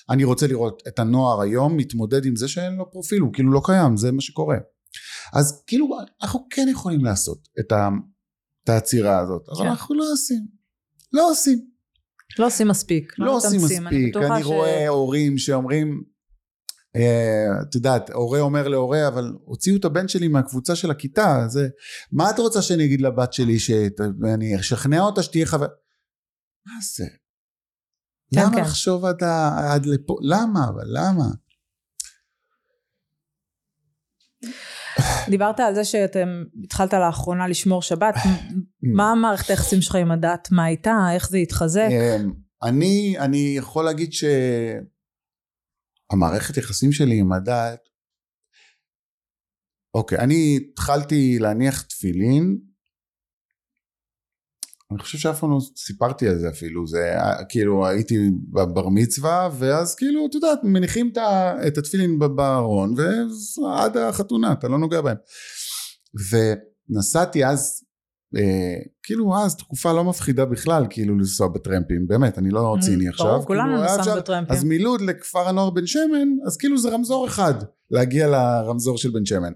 [0.09, 3.61] אני רוצה לראות את הנוער היום מתמודד עם זה שאין לו פרופיל, הוא כאילו לא
[3.65, 4.57] קיים, זה מה שקורה.
[5.33, 5.89] אז כאילו
[6.21, 9.69] אנחנו כן יכולים לעשות את העצירה הזאת, אבל כן.
[9.69, 10.45] אנחנו לא עושים.
[11.13, 11.65] לא עושים.
[12.39, 13.13] לא עושים מספיק.
[13.19, 14.17] לא, לא עושים מספיק.
[14.17, 14.87] אני, אני רואה ש...
[14.87, 16.03] הורים שאומרים,
[16.97, 21.67] את יודעת, הורה אומר להורה, אבל הוציאו את הבן שלי מהקבוצה של הכיתה, זה,
[22.11, 25.67] מה את רוצה שאני אגיד לבת שלי, שאני אשכנע אותה שתהיה חבר...
[26.65, 27.05] מה זה?
[28.35, 28.61] כן, למה כן.
[28.61, 29.23] לחשוב עד,
[29.71, 30.17] עד לפה?
[30.21, 30.59] למה?
[30.69, 31.25] אבל למה?
[35.29, 38.15] דיברת על זה שאתם התחלת לאחרונה לשמור שבת,
[38.95, 41.89] מה המערכת היחסים שלך עם הדת, מה הייתה, איך זה התחזק?
[41.91, 42.31] אמ,
[42.63, 44.13] אני, אני יכול להגיד
[46.11, 47.79] שהמערכת יחסים שלי עם הדת,
[49.93, 52.57] אוקיי, אני התחלתי להניח תפילין.
[54.91, 57.15] אני חושב שאף פעם לא סיפרתי על זה אפילו, זה
[57.49, 58.15] כאילו הייתי
[58.53, 61.11] בבר מצווה ואז כאילו את יודעת מניחים
[61.67, 65.17] את התפילין בארון ועד החתונה אתה לא נוגע בהם.
[66.31, 67.83] ונסעתי אז
[69.03, 73.27] כאילו אז תקופה לא מפחידה בכלל כאילו לנסוע בטרמפים באמת אני לא mm, ציני עכשיו
[73.27, 74.55] ברור כולנו כאילו, נסענו בטרמפים.
[74.55, 77.53] אז מלוד לכפר הנוער בן שמן אז כאילו זה רמזור אחד
[77.91, 79.53] להגיע לרמזור של בן שמן.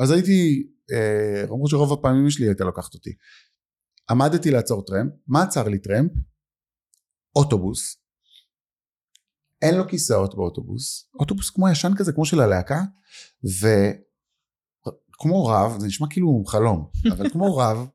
[0.00, 3.10] אז הייתי אה, למרות שרוב הפעמים שלי הייתה לוקחת אותי
[4.10, 6.10] עמדתי לעצור טרמפ, מה עצר לי טרמפ?
[7.36, 7.96] אוטובוס,
[9.62, 12.82] אין לו כיסאות באוטובוס, אוטובוס כמו ישן כזה, כמו של הלהקה,
[13.44, 17.88] וכמו רב, זה נשמע כאילו חלום, אבל כמו רב,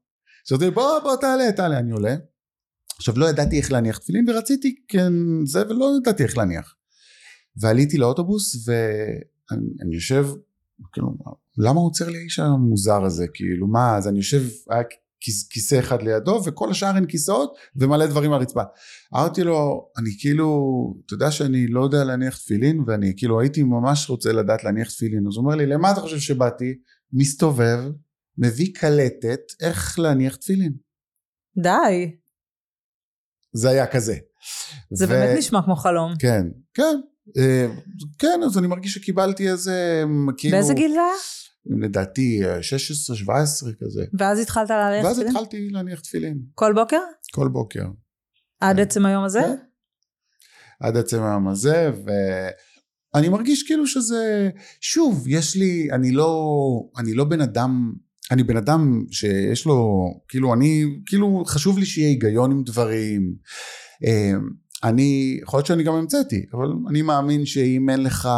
[0.49, 2.15] שאומרים בוא בוא תעלה תעלה, אני עולה,
[2.97, 5.13] עכשיו לא ידעתי איך להניח תפילין ורציתי כן
[5.45, 6.75] זה ולא ידעתי איך להניח,
[7.57, 10.27] ועליתי לאוטובוס ואני יושב,
[10.93, 11.07] כאילו
[11.57, 14.83] למה עוצר לי האיש המוזר הזה, כאילו מה, אז אני יושב, היה
[15.49, 18.61] כיסא אחד לידו וכל השאר אין כיסאות ומלא דברים על הרצפה.
[19.13, 20.47] אמרתי לו אני כאילו
[21.05, 25.27] אתה יודע שאני לא יודע להניח תפילין ואני כאילו הייתי ממש רוצה לדעת להניח תפילין.
[25.27, 26.73] אז הוא אומר לי למה אתה חושב שבאתי?
[27.13, 27.79] מסתובב
[28.39, 30.73] מביא קלטת איך להניח תפילין.
[31.63, 32.17] די.
[33.53, 34.17] זה היה כזה.
[34.91, 35.07] זה ו...
[35.07, 36.13] באמת נשמע כמו חלום.
[36.19, 36.99] כן כן
[37.37, 37.67] אה,
[38.19, 40.03] כן אז אני מרגיש שקיבלתי איזה
[40.37, 40.57] כאילו.
[40.57, 41.13] באיזה גיל זה היה?
[41.85, 42.41] לדעתי
[43.25, 43.29] 16-17
[43.79, 44.05] כזה.
[44.19, 45.05] ואז התחלת להניח תפילין?
[45.05, 46.39] ואז התחלתי להניח תפילין.
[46.55, 46.99] כל בוקר?
[47.31, 47.85] כל בוקר.
[48.59, 48.81] עד כן.
[48.81, 49.39] עצם היום הזה?
[49.39, 49.55] כן.
[50.79, 51.91] עד עצם היום הזה,
[53.15, 54.49] ואני מרגיש כאילו שזה,
[54.81, 56.33] שוב, יש לי, אני לא,
[56.97, 57.93] אני לא בן אדם,
[58.31, 63.35] אני בן אדם שיש לו, כאילו, אני, כאילו, חשוב לי שיהיה היגיון עם דברים.
[64.05, 64.33] אה,
[64.83, 68.29] אני, יכול להיות שאני גם המצאתי, אבל אני מאמין שאם אין לך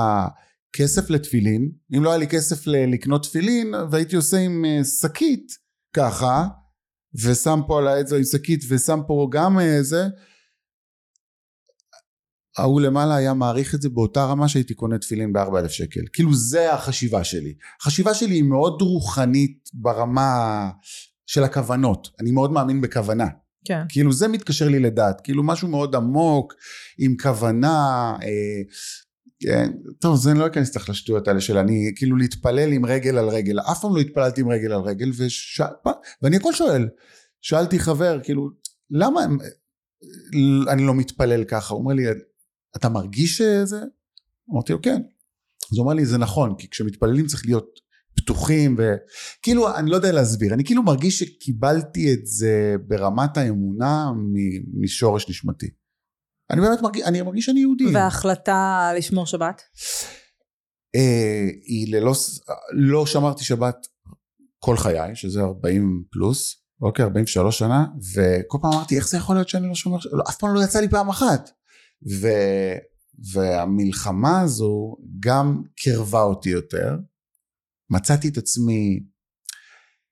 [0.73, 5.51] כסף לתפילין, אם לא היה לי כסף לקנות תפילין והייתי עושה עם אה, שקית
[5.93, 6.47] ככה
[7.23, 10.09] ושם פה על העץ עם שקית ושם פה גם איזה אה,
[12.57, 16.01] ההוא למעלה היה מעריך את זה באותה רמה שהייתי קונה תפילין בארבע אלף שקל.
[16.13, 17.53] כאילו זה החשיבה שלי.
[17.81, 20.69] החשיבה שלי היא מאוד רוחנית ברמה
[21.25, 22.09] של הכוונות.
[22.19, 23.27] אני מאוד מאמין בכוונה.
[23.65, 23.81] כן.
[23.89, 25.21] כאילו זה מתקשר לי לדעת.
[25.23, 26.53] כאילו משהו מאוד עמוק
[26.97, 28.61] עם כוונה אה,
[29.41, 33.17] כן, טוב זה אני לא אכנס לך לשטויות האלה של אני כאילו להתפלל עם רגל
[33.17, 33.59] על רגל.
[33.59, 35.61] אף פעם לא התפללתי עם רגל על רגל וש...
[36.21, 36.87] ואני הכל שואל.
[37.41, 38.49] שאלתי חבר כאילו
[38.91, 39.21] למה
[40.67, 41.73] אני לא מתפלל ככה?
[41.73, 42.03] הוא אומר לי
[42.75, 43.81] אתה מרגיש שזה?
[44.53, 45.01] אמרתי לו כן
[45.71, 47.69] אז הוא אומר לי זה נכון כי כשמתפללים צריך להיות
[48.15, 54.11] פתוחים וכאילו אני לא יודע להסביר אני כאילו מרגיש שקיבלתי את זה ברמת האמונה
[54.81, 55.67] משורש נשמתי
[56.51, 57.85] אני באמת מרגיש, אני מרגיש שאני יהודי.
[57.93, 59.61] וההחלטה לשמור שבת?
[60.95, 62.13] אה, היא ללא,
[62.73, 63.87] לא שמרתי שבת
[64.59, 69.49] כל חיי, שזה 40 פלוס, אוקיי, 43 שנה, וכל פעם אמרתי, איך זה יכול להיות
[69.49, 69.97] שאני לא שומר?
[70.11, 71.49] לא, אף פעם לא יצא לי פעם אחת.
[72.21, 72.27] ו,
[73.33, 76.97] והמלחמה הזו גם קרבה אותי יותר,
[77.89, 79.03] מצאתי את עצמי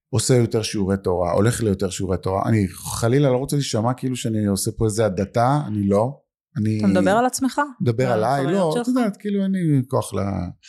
[0.09, 4.45] עושה יותר שיעורי תורה, הולך ליותר שיעורי תורה, אני חלילה לא רוצה להישמע כאילו שאני
[4.45, 6.19] עושה פה איזה הדתה, אני לא,
[6.57, 6.79] אני...
[6.79, 7.61] אתה מדבר על עצמך?
[7.81, 8.45] מדבר עליי?
[8.45, 10.17] לא, את יודעת, כאילו אין לי כוח ל...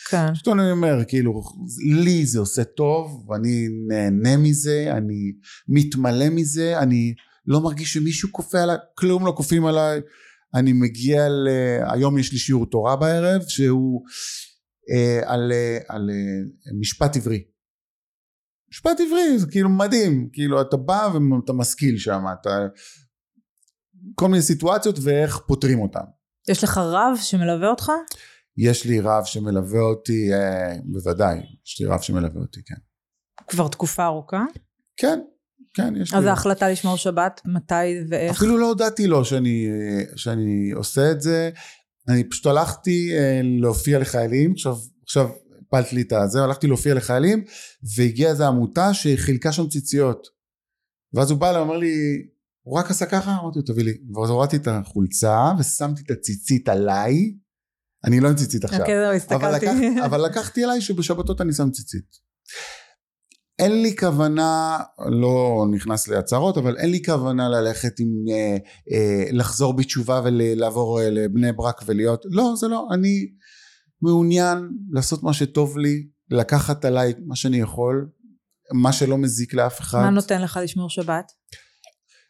[0.09, 0.33] כן.
[0.33, 1.41] פשוט אני אומר, כאילו,
[2.03, 5.31] לי זה עושה טוב, ואני נהנה מזה, אני
[5.67, 7.13] מתמלא מזה, אני
[7.45, 10.01] לא מרגיש שמישהו כופה עליי, כלום לא כופים עליי.
[10.55, 11.47] אני מגיע ל...
[11.93, 14.01] היום יש לי שיעור תורה בערב, שהוא...
[14.91, 17.43] אה, על, אה, על אה, משפט עברי.
[18.71, 22.67] משפט עברי זה כאילו מדהים, כאילו אתה בא ואתה משכיל שם, אתה...
[24.15, 26.03] כל מיני סיטואציות ואיך פותרים אותן.
[26.49, 27.91] יש לך רב שמלווה אותך?
[28.57, 32.75] יש לי רב שמלווה אותי, אה, בוודאי, יש לי רב שמלווה אותי, כן.
[33.47, 34.43] כבר תקופה ארוכה?
[34.97, 35.19] כן,
[35.73, 36.29] כן, יש אז לי.
[36.29, 37.73] ההחלטה לשמור שבת, מתי
[38.09, 38.37] ואיך?
[38.37, 39.67] אפילו לא הודעתי לו שאני,
[40.15, 41.49] שאני עושה את זה,
[42.07, 45.29] אני פשוט הלכתי אה, להופיע לחיילים, עכשיו, עכשיו
[45.67, 47.43] הפלת לי את הזה, הלכתי להופיע לחיילים,
[47.95, 50.27] והגיעה איזו עמותה שחילקה שם ציציות.
[51.13, 51.93] ואז הוא בא אליי, אומר לי,
[52.61, 53.37] הוא רק עשה ככה?
[53.41, 53.97] אמרתי לו, תביא לי.
[54.15, 57.33] ואז הורדתי את החולצה, ושמתי את הציצית עליי,
[58.05, 58.85] אני לא עם ציצית עכשיו.
[58.85, 59.65] כן, אבל, הסתכלתי.
[59.65, 62.31] לקח, אבל לקחתי עליי שבשבתות אני שם ציצית.
[63.61, 64.79] אין לי כוונה,
[65.11, 68.57] לא נכנס להצהרות, אבל אין לי כוונה ללכת עם, אה,
[68.91, 73.31] אה, לחזור בתשובה ולעבור אה, לבני ברק ולהיות, לא, זה לא, אני
[74.01, 78.09] מעוניין לעשות מה שטוב לי, לקחת עליי מה שאני יכול,
[78.73, 81.31] מה שלא מזיק לאף אחד, מה נותן לך לשמור שבת?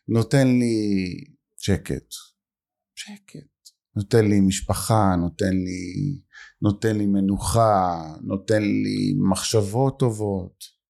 [0.07, 1.05] נותן לי
[1.57, 2.05] שקט,
[2.95, 3.47] שקט,
[3.95, 6.21] נותן לי משפחה, נותן לי,
[6.61, 10.80] נותן לי מנוחה, נותן לי מחשבות טובות.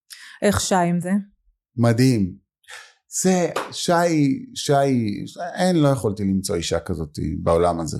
[0.42, 1.10] איך שי עם זה?
[1.76, 2.36] מדהים.
[3.22, 3.92] זה, שי,
[4.54, 4.72] שי,
[5.54, 7.98] אין, לא יכולתי למצוא אישה כזאת בעולם הזה.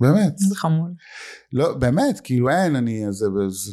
[0.00, 0.38] באמת.
[0.38, 0.92] זה חמוד.
[1.52, 3.72] לא, באמת, כאילו אין, אני, זה, זה,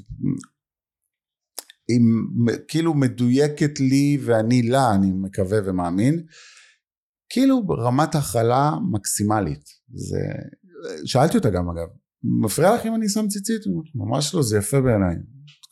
[1.87, 1.99] היא
[2.67, 6.23] כאילו מדויקת לי ואני לה, אני מקווה ומאמין.
[7.29, 9.69] כאילו רמת הכלה מקסימלית.
[9.93, 10.19] זה,
[11.05, 11.87] שאלתי אותה גם אגב,
[12.23, 13.61] מפריע לך אם אני שם ציצית?
[13.95, 15.15] ממש לא, זה יפה בעיניי.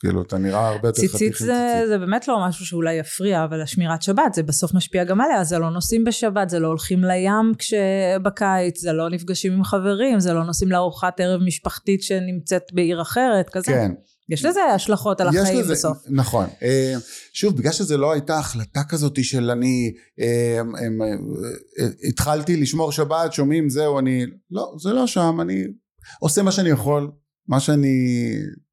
[0.00, 3.44] כאילו, אתה נראה הרבה יותר ציצית חתיך עם זה, זה באמת לא משהו שאולי יפריע,
[3.44, 7.04] אבל השמירת שבת זה בסוף משפיע גם עליה, זה לא נוסעים בשבת, זה לא הולכים
[7.04, 13.02] לים כשבקיץ, זה לא נפגשים עם חברים, זה לא נוסעים לארוחת ערב משפחתית שנמצאת בעיר
[13.02, 13.66] אחרת, כזה.
[13.66, 13.92] כן,
[14.28, 15.98] יש לזה השלכות על החיים לזה- בסוף.
[16.10, 16.46] נכון.
[16.62, 16.94] אה,
[17.32, 20.82] שוב, בגלל שזה לא הייתה החלטה כזאת של אני אה, אה,
[21.80, 24.26] אה, התחלתי לשמור שבת, שומעים, זהו, אני...
[24.50, 25.64] לא, זה לא שם, אני
[26.20, 27.10] עושה מה שאני יכול,
[27.48, 27.96] מה שאני...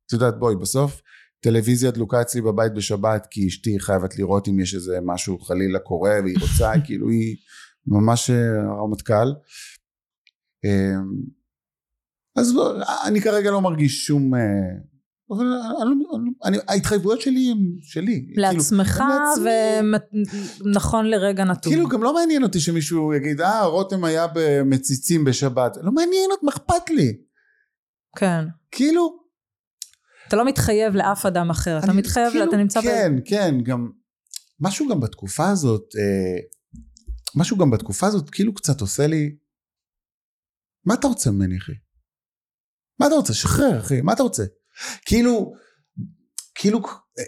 [0.08, 1.02] את יודעת, בואי, בסוף
[1.46, 6.14] טלוויזיה דלוקה אצלי בבית בשבת, כי אשתי חייבת לראות אם יש איזה משהו חלילה קורה,
[6.24, 7.36] והיא רוצה, כאילו היא
[7.88, 8.36] ממש אה,
[8.80, 9.28] הרמטכ"ל.
[10.66, 10.96] אה,
[12.36, 12.74] אז בוא,
[13.08, 14.36] אני כרגע לא מרגיש שום...
[14.36, 14.40] אה,
[15.32, 15.46] אבל
[15.82, 18.28] אני, לא- אני, ההתחייבויות שלי הן שלי.
[18.36, 20.40] לעצמך כאילו, הם לעצמי.
[20.66, 21.74] ונכון לרגע נתון.
[21.74, 26.46] כאילו גם לא מעניין אותי שמישהו יגיד אה רותם היה במציצים בשבת לא מעניין אותי
[26.46, 27.18] מה אכפת לי
[28.18, 28.46] כן.
[28.72, 29.25] כאילו
[30.28, 32.84] אתה לא מתחייב לאף אדם אחר, אתה מתחייב, כאילו, אתה נמצא ב...
[32.84, 33.90] כן כן גם
[34.60, 36.42] משהו גם בתקופה הזאת אה,
[37.36, 39.36] משהו גם בתקופה הזאת כאילו קצת עושה לי
[40.86, 41.72] מה אתה רוצה ממני אחי?
[43.00, 43.34] מה אתה רוצה?
[43.34, 44.44] שחרר אחי מה אתה רוצה?
[45.06, 45.54] כאילו
[46.56, 46.80] כאילו
[47.20, 47.24] אה,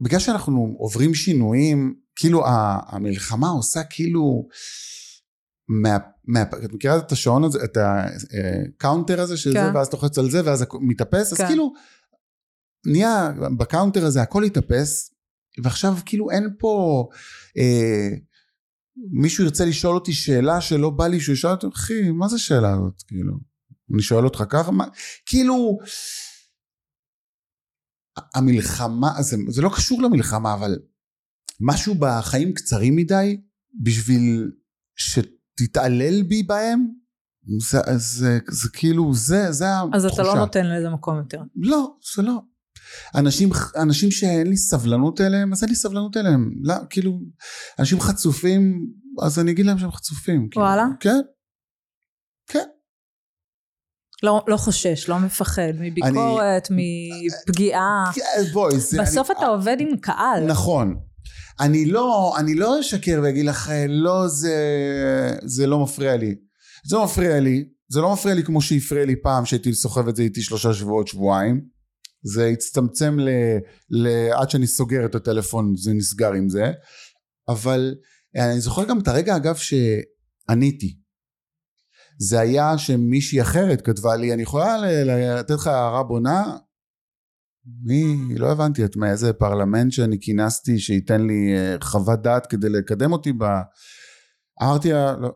[0.00, 4.48] בגלל שאנחנו עוברים שינויים כאילו ה- המלחמה עושה כאילו
[5.68, 9.64] מה, מה, את מכירה את השעון הזה את ה counter הזה של כן.
[9.64, 11.46] זה ואז אתה לוחץ על זה ואז מתאפס אז כן.
[11.46, 11.72] כאילו
[12.86, 15.14] נהיה ב counter הזה הכל התאפס
[15.62, 17.04] ועכשיו כאילו אין פה
[17.58, 18.08] אה,
[19.12, 22.72] מישהו ירצה לשאול אותי שאלה שלא בא לי שהוא ישאל אותי אחי מה זה השאלה
[22.72, 23.32] הזאת כאילו
[23.94, 24.84] אני שואל אותך ככה מה
[25.26, 25.78] כאילו
[28.34, 30.78] המלחמה זה, זה לא קשור למלחמה אבל
[31.60, 33.40] משהו בחיים קצרים מדי
[33.82, 34.50] בשביל
[34.96, 36.86] שתתעלל בי בהם
[37.70, 40.22] זה, זה, זה כאילו זה זה אז התחושה.
[40.22, 41.42] אתה לא נותן לזה מקום יותר.
[41.56, 42.40] לא, זה לא.
[43.14, 46.50] אנשים, אנשים שאין לי סבלנות אליהם, אז אין לי סבלנות אליהם.
[46.62, 47.20] לא, כאילו,
[47.78, 48.86] אנשים חצופים,
[49.22, 50.48] אז אני אגיד להם שהם חצופים.
[50.50, 50.66] כאילו.
[50.66, 50.86] וואלה?
[51.00, 51.20] כן.
[52.46, 52.64] כן.
[54.22, 58.04] לא, לא חושש, לא מפחד מביקורת, מפגיעה.
[58.14, 59.02] כן, בואי, זה...
[59.02, 60.46] בסוף אני, אתה עובד עם קהל.
[60.46, 60.96] נכון.
[61.60, 64.56] אני לא, אני לא אשקר ואגיד לך, לא, זה,
[65.42, 66.34] זה לא מפריע לי.
[66.84, 67.64] זה לא מפריע לי.
[67.88, 71.08] זה לא מפריע לי כמו שהפריע לי פעם שהייתי סוחב את זה איתי שלושה שבועות,
[71.08, 71.60] שבועיים.
[72.22, 73.28] זה הצטמצם ל,
[73.90, 76.72] ל, עד שאני סוגר את הטלפון, זה נסגר עם זה.
[77.48, 77.94] אבל
[78.36, 80.96] אני זוכר גם את הרגע, אגב, שעניתי.
[82.18, 84.76] זה היה שמישהי אחרת כתבה לי, אני יכולה
[85.38, 86.56] לתת לך הערה בונה?
[87.84, 93.12] מי, לא הבנתי את מאיזה פרלמנט שאני כינסתי שייתן לי אה, חוות דעת כדי לקדם
[93.12, 93.44] אותי ב...
[94.62, 95.34] אמרתי לה, לא.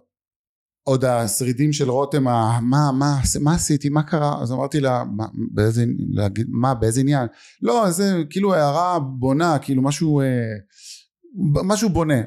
[0.84, 2.90] עוד השרידים של רותם, מה, מה,
[3.40, 4.42] מה עשיתי, מה קרה?
[4.42, 7.26] אז אמרתי לה, מה, באיזה, להגיד, מה, באיזה עניין?
[7.62, 10.54] לא, זה כאילו הערה בונה, כאילו משהו, אה,
[11.64, 12.20] משהו בונה.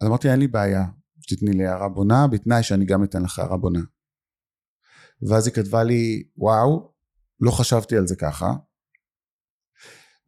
[0.00, 0.84] אז אמרתי, אין לי בעיה,
[1.20, 3.80] שתתני לי הערה בונה, בתנאי שאני גם אתן לך הערה בונה.
[5.28, 6.92] ואז היא כתבה לי, וואו,
[7.40, 8.52] לא חשבתי על זה ככה.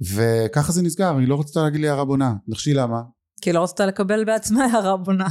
[0.00, 2.34] וככה זה נסגר, היא לא רצתה להגיד לי הערה בונה.
[2.48, 3.02] נחשי למה?
[3.40, 5.28] כי לא רצתה לקבל בעצמה הערה בונה.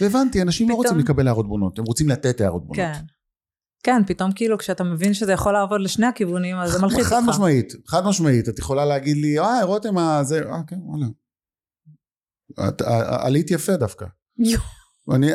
[0.00, 2.76] והבנתי, אנשים לא פתאום- רוצים לקבל הערות בונות, הם רוצים לתת הערות בונות.
[2.76, 2.92] כן.
[3.84, 7.28] כן, פתאום כאילו כשאתה מבין שזה יכול לעבוד לשני הכיוונים, אז זה מלחיץ חד אותך.
[7.28, 11.06] משמעית, חד משמעית, את יכולה להגיד לי, אה, רותם, אה, זה, אה, כן, וואלה.
[12.68, 14.06] את אה, עלית יפה דווקא.
[15.14, 15.26] אני,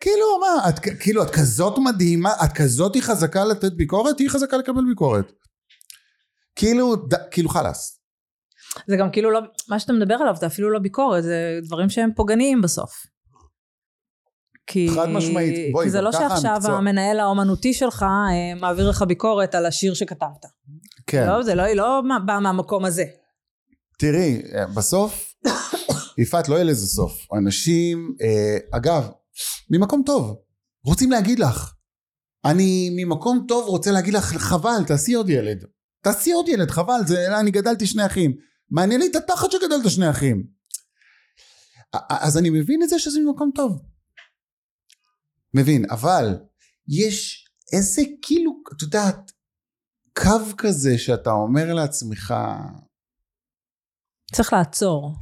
[0.00, 4.56] כאילו, מה, את, כאילו, את כזאת מדהימה, את כזאת היא חזקה לתת ביקורת, היא חזקה
[4.56, 5.32] לקבל ביקורת.
[6.56, 7.99] כאילו, ד, כאילו חלאס.
[8.86, 12.10] זה גם כאילו לא, מה שאתה מדבר עליו זה אפילו לא ביקורת, זה דברים שהם
[12.16, 12.90] פוגעניים בסוף.
[14.66, 15.72] כי, חד משמעית.
[15.72, 19.94] בואי, כי זה לא שעכשיו המקצוע- המנהל האומנותי שלך אה, מעביר לך ביקורת על השיר
[19.94, 20.46] שכתבת.
[21.06, 21.26] כן.
[21.28, 23.04] לא, זה לא, היא לא באה מהמקום הזה.
[23.98, 25.34] תראי, אה, בסוף,
[26.18, 27.12] יפעת, לא יהיה לזה סוף.
[27.38, 29.10] אנשים, אה, אגב,
[29.70, 30.36] ממקום טוב,
[30.84, 31.72] רוצים להגיד לך.
[32.44, 35.64] אני ממקום טוב רוצה להגיד לך, חבל, תעשי עוד ילד.
[36.02, 38.49] תעשי עוד ילד, חבל, זה, אני גדלתי שני אחים.
[38.70, 40.46] מעניין לי את התחת שגדלת שני אחים.
[41.94, 43.82] א- אז אני מבין את זה שזה ממקום טוב.
[45.54, 46.38] מבין, אבל
[46.88, 49.32] יש איזה כאילו, את יודעת,
[50.18, 52.34] קו כזה שאתה אומר לעצמך,
[54.34, 55.14] צריך לעצור.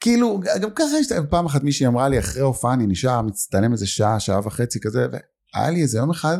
[0.00, 3.86] כאילו, גם ככה יש, פעם אחת מישהי אמרה לי, אחרי הופעה אני נשאר, מצטלם איזה
[3.86, 6.38] שעה, שעה וחצי כזה, והיה לי איזה יום אחד,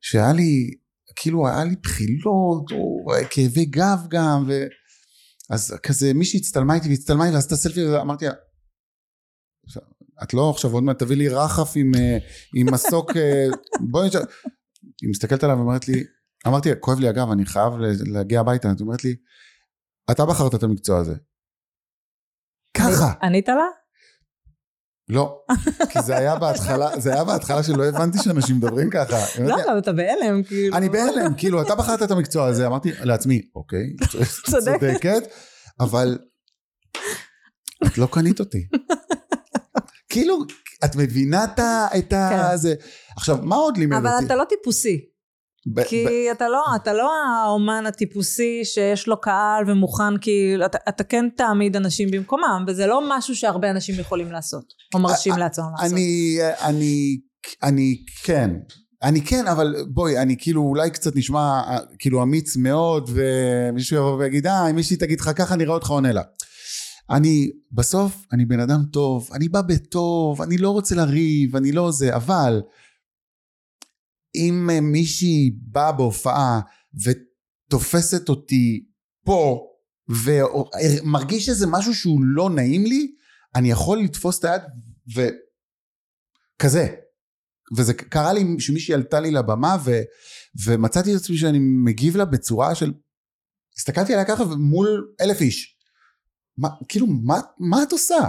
[0.00, 0.70] שהיה לי,
[1.16, 4.52] כאילו היה לי בחילות, או כאבי גב גם, ו...
[5.50, 8.32] אז כזה מישהי הצטלמה איתי והצטלמה איתי ועשתה סלפי, ואמרתי לה,
[10.22, 12.18] את לא עכשיו עוד מעט תביא לי רחף עם, אה,
[12.54, 13.46] עם מסוק, אה,
[13.90, 14.20] בואי נשאר.
[15.02, 16.04] היא מסתכלת עליו ואומרת לי,
[16.46, 17.72] אמרתי, כואב לי הגב, אני חייב
[18.12, 19.16] להגיע הביתה, היא אומרת לי,
[20.10, 21.14] אתה בחרת את המקצוע הזה.
[22.76, 23.12] ככה.
[23.22, 23.68] ענית לה?
[25.08, 25.38] לא,
[25.90, 29.40] כי זה היה בהתחלה, זה היה בהתחלה שלא הבנתי שאנשים מדברים ככה.
[29.40, 30.76] לא, אבל אתה בהלם, כאילו.
[30.76, 33.96] אני בהלם, כאילו, אתה בחרת את המקצוע הזה, אמרתי לעצמי, אוקיי,
[34.50, 35.22] צודקת.
[35.80, 36.18] אבל
[37.86, 38.68] את לא קנית אותי.
[40.08, 40.38] כאילו,
[40.84, 42.28] את מבינה את ה...
[42.30, 42.56] כן.
[42.56, 42.74] זה.
[43.16, 44.26] עכשיו, מה עוד לימד אבל אותי?
[44.26, 45.17] אתה לא טיפוסי.
[45.74, 50.78] ב- כי ב- אתה לא, אתה לא האומן הטיפוסי שיש לו קהל ומוכן, כאילו, אתה,
[50.88, 54.64] אתה כן תעמיד אנשים במקומם, וזה לא משהו שהרבה אנשים יכולים לעשות,
[54.94, 55.92] או מרשים לעצמם לעשות.
[55.92, 57.20] אני, אני,
[57.62, 58.50] אני כן.
[59.02, 64.16] אני כן, אבל בואי, אני כאילו אולי קצת נשמע אה, כאילו אמיץ מאוד, ומישהו יבוא
[64.16, 66.22] ויגיד, אה, אם מישהי תגיד לך ככה, נראה אותך עונה לה.
[67.10, 71.90] אני, בסוף, אני בן אדם טוב, אני בא בטוב, אני לא רוצה לריב, אני לא
[71.90, 72.62] זה, אבל
[74.38, 76.60] אם אה, מישהי באה בהופעה
[77.04, 78.84] ותופסת אותי
[79.24, 79.64] פה,
[80.08, 83.12] ומרגיש שזה משהו שהוא לא נעים לי,
[83.54, 84.62] אני יכול לתפוס את היד
[85.14, 86.94] וכזה.
[87.76, 89.90] וזה קרה לי שמישהי עלתה לי לבמה ו,
[90.66, 92.92] ומצאתי את עצמי שאני מגיב לה בצורה של
[93.76, 95.76] הסתכלתי עליה ככה ומול אלף איש.
[96.58, 98.28] מה, כאילו מה, מה את עושה?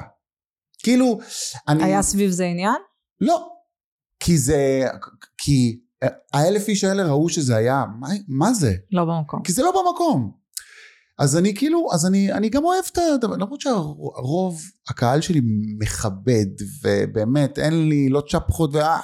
[0.84, 1.20] כאילו
[1.68, 1.84] אני...
[1.84, 2.76] היה סביב זה עניין?
[3.22, 3.50] לא.
[4.20, 4.84] כי זה...
[5.38, 5.80] כי
[6.34, 7.86] האלף איש האלה ראו שזה היה...
[8.00, 8.74] מה, מה זה?
[8.92, 9.44] לא במקום.
[9.44, 10.40] כי זה לא במקום.
[11.20, 15.42] אז אני כאילו, אז אני, אני גם אוהב את הדבר, למרות שהרוב הקהל שלי
[15.80, 16.46] מכבד,
[16.84, 19.00] ובאמת אין לי לא צ'פחות ואה,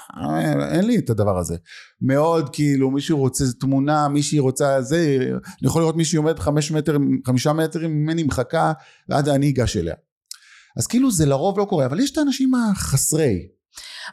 [0.71, 1.55] אין לי את הדבר הזה.
[2.01, 6.97] מאוד כאילו, מישהו רוצה תמונה, מישהי רוצה זה, אני יכול לראות מישהי עומדת חמש מטר,
[7.27, 8.73] חמישה מטרים ממני מחכה,
[9.09, 9.95] ועד אני אגש אליה.
[10.77, 13.54] אז כאילו זה לרוב לא קורה, אבל יש את האנשים החסרי.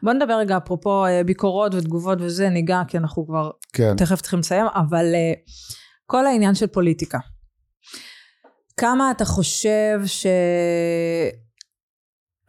[0.03, 3.97] בוא נדבר רגע אפרופו אה, ביקורות ותגובות וזה, ניגע, כי אנחנו כבר כן.
[3.97, 5.33] תכף צריכים לסיים, אבל אה,
[6.07, 7.19] כל העניין של פוליטיקה.
[8.77, 10.01] כמה אתה חושב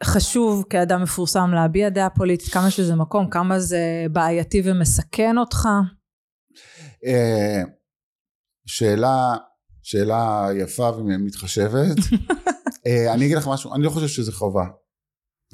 [0.02, 5.68] שחשוב כאדם מפורסם להביע דעה פוליטית, כמה שזה מקום, כמה זה בעייתי ומסכן אותך?
[7.06, 7.62] אה,
[8.66, 9.36] שאלה,
[9.82, 11.96] שאלה יפה ומתחשבת.
[13.14, 14.64] אני אגיד לך משהו, אני לא חושב שזה חובה.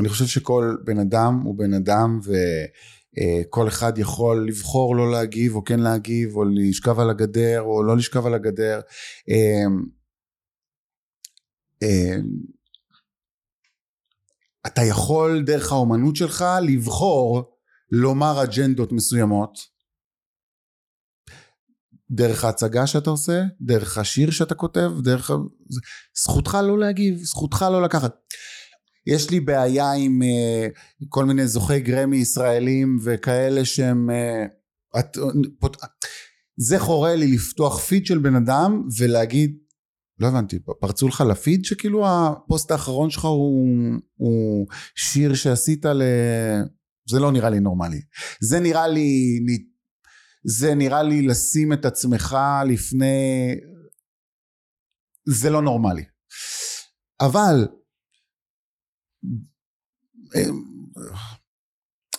[0.00, 5.64] אני חושב שכל בן אדם הוא בן אדם וכל אחד יכול לבחור לא להגיב או
[5.64, 8.80] כן להגיב או לשכב על הגדר או לא לשכב על הגדר.
[9.30, 9.64] אה,
[11.82, 12.16] אה,
[14.66, 17.56] אתה יכול דרך האומנות שלך לבחור
[17.92, 19.58] לומר אג'נדות מסוימות
[22.10, 25.30] דרך ההצגה שאתה עושה, דרך השיר שאתה כותב, דרך...
[26.14, 28.16] זכותך לא להגיב, זכותך לא לקחת.
[29.06, 34.10] יש לי בעיה עם uh, כל מיני זוכי גרמי ישראלים וכאלה שהם...
[34.10, 35.16] Uh, את,
[35.58, 35.76] פות...
[36.56, 39.56] זה חורה לי לפתוח פיד של בן אדם ולהגיד,
[40.18, 43.68] לא הבנתי, פרצו לך לפיד שכאילו הפוסט האחרון שלך הוא,
[44.16, 46.02] הוא שיר שעשית ל...
[47.10, 48.00] זה לא נראה לי נורמלי.
[48.40, 49.38] זה נראה לי
[50.44, 52.36] זה נראה לי לשים את עצמך
[52.66, 53.54] לפני...
[55.28, 56.04] זה לא נורמלי.
[57.20, 57.68] אבל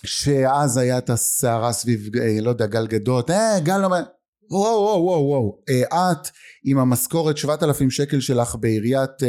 [0.06, 4.04] שאז היה את הסערה סביב, אה, לא יודע, גל גדות, אה, גל אומר,
[4.52, 6.28] וואו וואו וואו וואו, אה, את
[6.64, 9.28] עם המשכורת 7,000 שקל שלך בעיריית אה,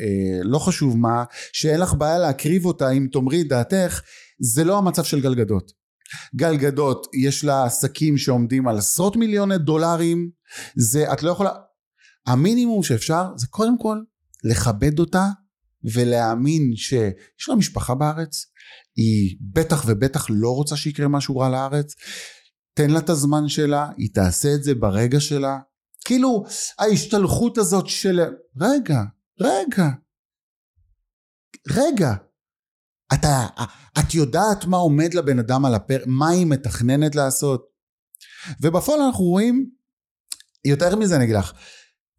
[0.00, 4.00] אה, לא חשוב מה, שאין לך בעיה להקריב אותה אם תאמרי דעתך,
[4.40, 5.72] זה לא המצב של גל גדות.
[6.36, 10.30] גל גדות יש לה עסקים שעומדים על עשרות מיליוני דולרים,
[10.76, 11.50] זה, את לא יכולה,
[12.26, 13.98] המינימום שאפשר זה קודם כל
[14.44, 15.28] לכבד אותה
[15.84, 18.46] ולהאמין שיש לה משפחה בארץ,
[18.96, 21.94] היא בטח ובטח לא רוצה שיקרה משהו רע לארץ,
[22.74, 25.58] תן לה את הזמן שלה, היא תעשה את זה ברגע שלה.
[26.04, 26.44] כאילו
[26.78, 28.20] ההשתלחות הזאת של
[28.60, 29.02] רגע,
[29.40, 29.88] רגע,
[31.70, 32.14] רגע,
[33.14, 33.46] אתה,
[33.98, 37.64] את יודעת מה עומד לבן אדם על הפרק, מה היא מתכננת לעשות?
[38.60, 39.70] ובפועל אנחנו רואים,
[40.64, 41.52] יותר מזה אני אגיד לך,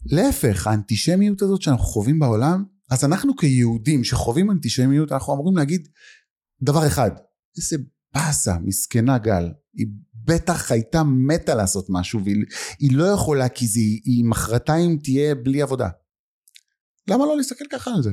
[0.06, 5.88] להפך, האנטישמיות הזאת שאנחנו חווים בעולם, אז אנחנו כיהודים שחווים אנטישמיות, אנחנו אמורים להגיד
[6.62, 7.12] דבר אחד,
[7.58, 7.78] איזה
[8.14, 14.26] באסה, מסכנה גל, היא בטח הייתה מתה לעשות משהו והיא לא יכולה כי זה, היא
[14.26, 15.90] מחרתיים תהיה בלי עבודה.
[17.08, 18.12] למה לא להסתכל ככה על זה?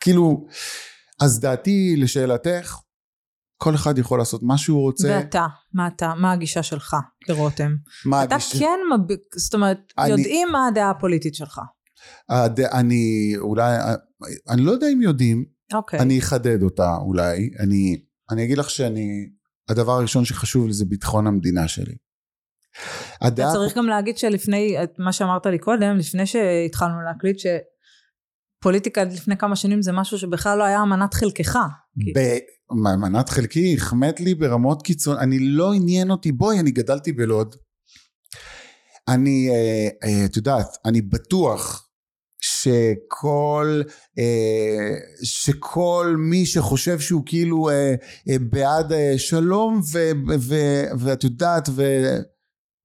[0.00, 0.46] כאילו,
[1.20, 2.76] אז דעתי לשאלתך,
[3.56, 5.08] כל אחד יכול לעשות מה שהוא רוצה.
[5.08, 6.96] ואתה, מה אתה, מה הגישה שלך
[7.28, 7.74] לרותם?
[8.06, 8.58] מה אתה הגישה?
[8.58, 9.16] כן, מב...
[9.36, 11.60] זאת אומרת, אני- יודעים מה הדעה הפוליטית שלך.
[12.28, 12.60] הד...
[12.60, 13.76] אני אולי,
[14.48, 15.44] אני לא יודע אם יודעים,
[15.74, 16.00] אוקיי.
[16.00, 17.96] אני אחדד אותה אולי, אני,
[18.30, 19.08] אני אגיד לך שאני,
[19.68, 21.94] הדבר הראשון שחשוב לי זה ביטחון המדינה שלי.
[23.16, 29.36] אתה הדעה, צריך גם להגיד שלפני, מה שאמרת לי קודם, לפני שהתחלנו להקליט, שפוליטיקה לפני
[29.36, 31.58] כמה שנים זה משהו שבכלל לא היה מנת חלקך.
[32.00, 32.12] כי-
[32.70, 37.54] במנת חלקי החמאת לי ברמות קיצון, אני לא עניין אותי, בואי, אני גדלתי בלוד.
[39.08, 41.83] אני, אה, אה, את יודעת, אני בטוח
[42.64, 43.82] שכל,
[44.18, 47.94] אה, שכל מי שחושב שהוא כאילו אה,
[48.28, 50.54] אה, בעד שלום, ו, ו,
[50.98, 51.82] ואת יודעת, ו...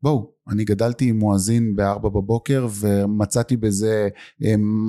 [0.03, 4.07] בואו, אני גדלתי עם מואזין בארבע בבוקר ומצאתי בזה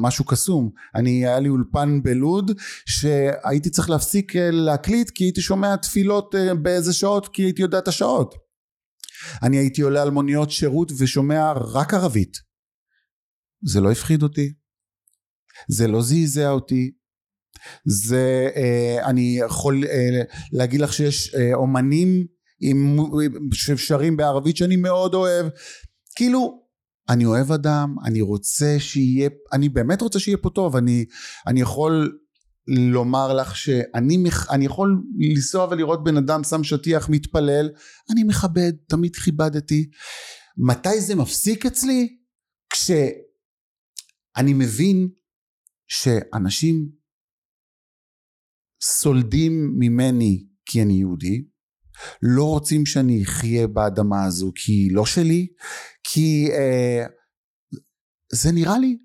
[0.02, 0.70] משהו קסום.
[0.94, 2.50] אני, היה לי אולפן בלוד
[2.86, 8.34] שהייתי צריך להפסיק להקליט כי הייתי שומע תפילות באיזה שעות כי הייתי יודע את השעות.
[9.42, 12.36] אני הייתי עולה על מוניות שירות ושומע רק ערבית.
[13.64, 14.59] זה לא הפחיד אותי.
[15.68, 16.90] זה לא זעזע אותי.
[17.84, 20.22] זה, אה, אני יכול אה,
[20.52, 22.26] להגיד לך שיש אה, אומנים
[23.52, 25.46] ששרים בערבית שאני מאוד אוהב.
[26.16, 26.60] כאילו,
[27.08, 31.04] אני אוהב אדם, אני רוצה שיהיה, אני באמת רוצה שיהיה פה טוב, אני,
[31.46, 32.18] אני יכול
[32.66, 37.70] לומר לך שאני אני יכול לנסוע ולראות בן אדם שם שטיח מתפלל,
[38.12, 39.90] אני מכבד, תמיד כיבדתי.
[40.58, 42.16] מתי זה מפסיק אצלי?
[42.72, 43.12] כשאני
[44.54, 45.08] מבין
[45.90, 46.88] שאנשים
[48.82, 51.44] סולדים ממני כי אני יהודי,
[52.22, 55.46] לא רוצים שאני אחיה באדמה הזו כי היא לא שלי,
[56.04, 57.06] כי אה,
[58.32, 58.98] זה נראה לי,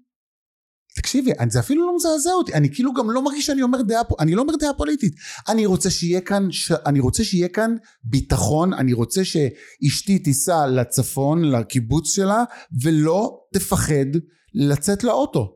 [0.95, 4.35] תקשיבי, זה אפילו לא מזעזע אותי, אני כאילו גם לא מרגיש שאני אומר דעה, אני
[4.35, 5.15] לא אומר דעה פוליטית,
[5.47, 11.43] אני רוצה שיהיה כאן, ש, אני רוצה שיהיה כאן ביטחון, אני רוצה שאשתי תיסע לצפון,
[11.43, 12.43] לקיבוץ שלה,
[12.83, 14.05] ולא תפחד
[14.53, 15.54] לצאת לאוטו,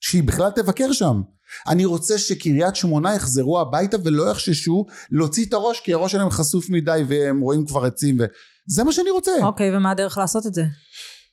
[0.00, 1.20] שהיא בכלל תבקר שם.
[1.68, 6.70] אני רוצה שקריית שמונה יחזרו הביתה ולא יחששו להוציא את הראש כי הראש שלהם חשוף
[6.70, 9.32] מדי והם רואים כבר עצים וזה מה שאני רוצה.
[9.42, 10.64] אוקיי, ומה הדרך לעשות את זה?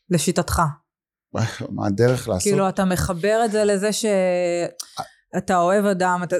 [0.09, 0.61] לשיטתך.
[1.75, 2.43] מה הדרך לעשות?
[2.43, 6.35] כאילו, אתה מחבר את זה לזה שאתה אוהב אדם, אתה...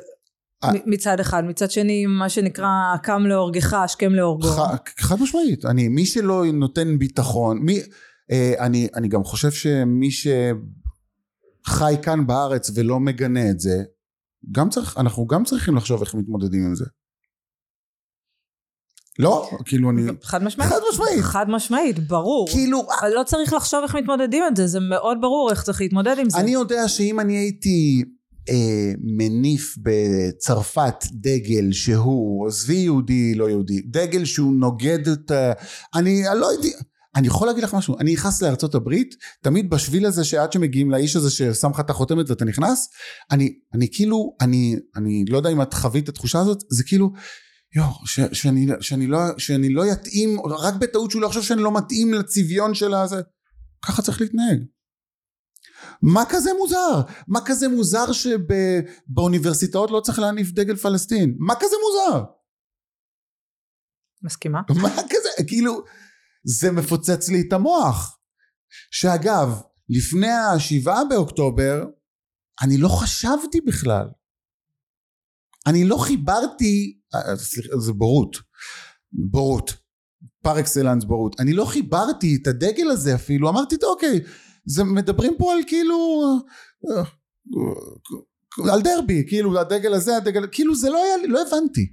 [0.63, 0.71] אה.
[0.86, 2.67] מצד אחד, מצד שני, מה שנקרא,
[3.03, 4.47] קם להורגך, השכם להורגו.
[4.47, 5.65] ח- חד משמעית.
[5.65, 7.80] אני, מי שלא נותן ביטחון, מי,
[8.32, 10.11] אה, אני, אני גם חושב שמי
[11.68, 13.84] שחי כאן בארץ ולא מגנה את זה,
[14.51, 16.86] גם צריך, אנחנו גם צריכים לחשוב איך מתמודדים עם זה.
[19.20, 20.01] לא, כאילו אני...
[20.24, 20.70] חד משמעית.
[20.72, 21.22] חד משמעית.
[21.22, 22.47] חד משמעית, ברור.
[22.49, 26.15] כאילו, אבל לא צריך לחשוב איך מתמודדים עם זה, זה מאוד ברור איך צריך להתמודד
[26.20, 26.38] עם זה.
[26.38, 28.03] אני יודע שאם אני הייתי
[28.49, 35.32] אה, מניף בצרפת דגל שהוא, עזבי יהודי לא יהודי, דגל שהוא נוגד את.
[35.95, 36.72] אני, אני לא הייתי...
[37.18, 41.15] אני יכול להגיד לך משהו, אני נכנס לארצות הברית, תמיד בשביל הזה שעד שמגיעים לאיש
[41.15, 42.89] הזה ששם לך את החותמת ואתה נכנס,
[43.32, 47.11] אני, אני כאילו, אני, אני לא יודע אם את חווית את התחושה הזאת, זה כאילו,
[47.76, 52.13] יואו, שאני, שאני, לא, שאני לא יתאים, רק בטעות שהוא לא יחשוב שאני לא מתאים
[52.13, 53.22] לצביון של הזה,
[53.86, 54.59] ככה צריך להתנהג.
[56.01, 57.01] מה כזה מוזר?
[57.28, 61.36] מה כזה מוזר שבאוניברסיטאות לא צריך להניף דגל פלסטין?
[61.39, 62.24] מה כזה מוזר?
[64.24, 64.61] מסכימה?
[64.82, 65.30] מה כזה?
[65.47, 65.84] כאילו,
[66.44, 68.20] זה מפוצץ לי את המוח.
[68.92, 71.86] שאגב, לפני השבעה באוקטובר,
[72.62, 74.08] אני לא חשבתי בכלל.
[75.68, 78.38] אני לא חיברתי, אה, סליחה, זה בורות.
[79.12, 79.74] בורות.
[80.44, 81.40] פר אקסלנס בורות.
[81.40, 84.20] אני לא חיברתי את הדגל הזה אפילו, אמרתי, אוקיי,
[84.66, 86.22] זה מדברים פה על כאילו...
[86.92, 87.04] אה,
[88.74, 91.86] על דרבי, כאילו הדגל הזה, הדגל, כאילו זה לא היה לי, לא הבנתי.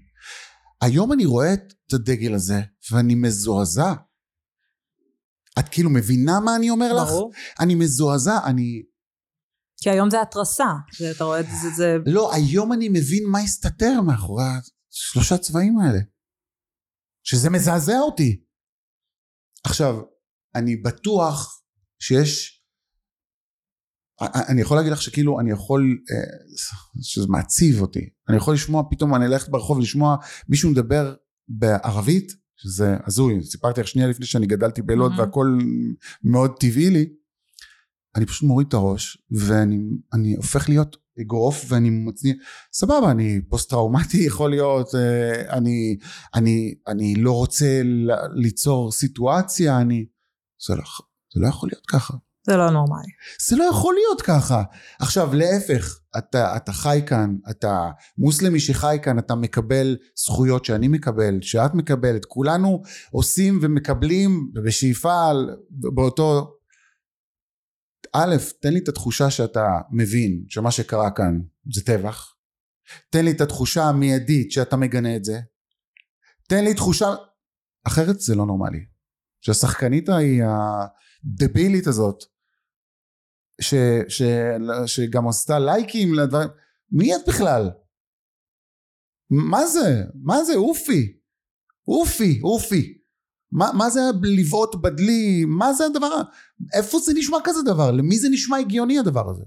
[0.80, 2.60] היום אני רואה את הדגל הזה
[2.92, 3.92] ואני מזועזע.
[5.58, 7.08] את כאילו מבינה מה אני אומר לך?
[7.08, 7.32] ברור.
[7.60, 8.82] אני מזועזע, אני...
[9.76, 10.66] כי היום זה התרסה,
[11.16, 11.96] אתה רואה את זה, זה...
[12.06, 14.44] לא, היום אני מבין מה הסתתר מאחורי
[14.92, 15.98] השלושה צבעים האלה.
[17.24, 18.44] שזה מזעזע אותי.
[19.64, 19.94] עכשיו,
[20.54, 21.62] אני בטוח
[21.98, 22.60] שיש...
[24.20, 26.62] אני יכול להגיד לך שכאילו אני יכול, אה,
[27.02, 30.16] שזה מעציב אותי, אני יכול לשמוע פתאום, אני אלך ברחוב לשמוע
[30.48, 31.14] מישהו מדבר
[31.48, 35.18] בערבית, שזה הזוי, סיפרתי לך שנייה לפני שאני גדלתי בלוד Mhm.
[35.20, 35.58] והכל
[36.24, 37.08] מאוד טבעי לי,
[38.16, 39.78] אני פשוט מוריד את הראש ואני
[40.12, 42.34] אני הופך להיות אגרוף ואני מצניע,
[42.72, 45.96] סבבה אני פוסט טראומטי יכול להיות, אה, אני,
[46.34, 47.82] אני, אני לא רוצה
[48.34, 50.06] ליצור סיטואציה, אני,
[50.66, 50.82] זה לא,
[51.34, 52.14] זה לא יכול להיות ככה.
[52.46, 53.12] זה לא נורמלי.
[53.48, 54.62] זה לא יכול להיות ככה.
[55.00, 61.38] עכשיו להפך, אתה, אתה חי כאן, אתה מוסלמי שחי כאן, אתה מקבל זכויות שאני מקבל,
[61.42, 65.30] שאת מקבלת, כולנו עושים ומקבלים בשאיפה
[65.70, 66.50] באותו...
[68.16, 71.40] א', תן לי את התחושה שאתה מבין שמה שקרה כאן
[71.72, 72.34] זה טבח.
[73.10, 75.40] תן לי את התחושה המיידית שאתה מגנה את זה.
[76.48, 77.14] תן לי תחושה...
[77.86, 78.84] אחרת זה לא נורמלי.
[79.40, 82.24] שהשחקנית ההיא הדבילית הזאת
[83.60, 83.74] ש,
[84.08, 84.22] ש,
[84.86, 86.48] שגם עשתה לייקים לדברים,
[86.92, 87.70] מי את בכלל?
[89.30, 90.02] מה זה?
[90.24, 90.54] מה זה?
[90.54, 91.18] אופי.
[91.88, 92.98] אופי, אופי.
[93.52, 95.44] מה, מה זה לבעוט בדלי?
[95.44, 96.22] מה זה הדבר?
[96.74, 97.90] איפה זה נשמע כזה דבר?
[97.90, 99.44] למי זה נשמע הגיוני הדבר הזה?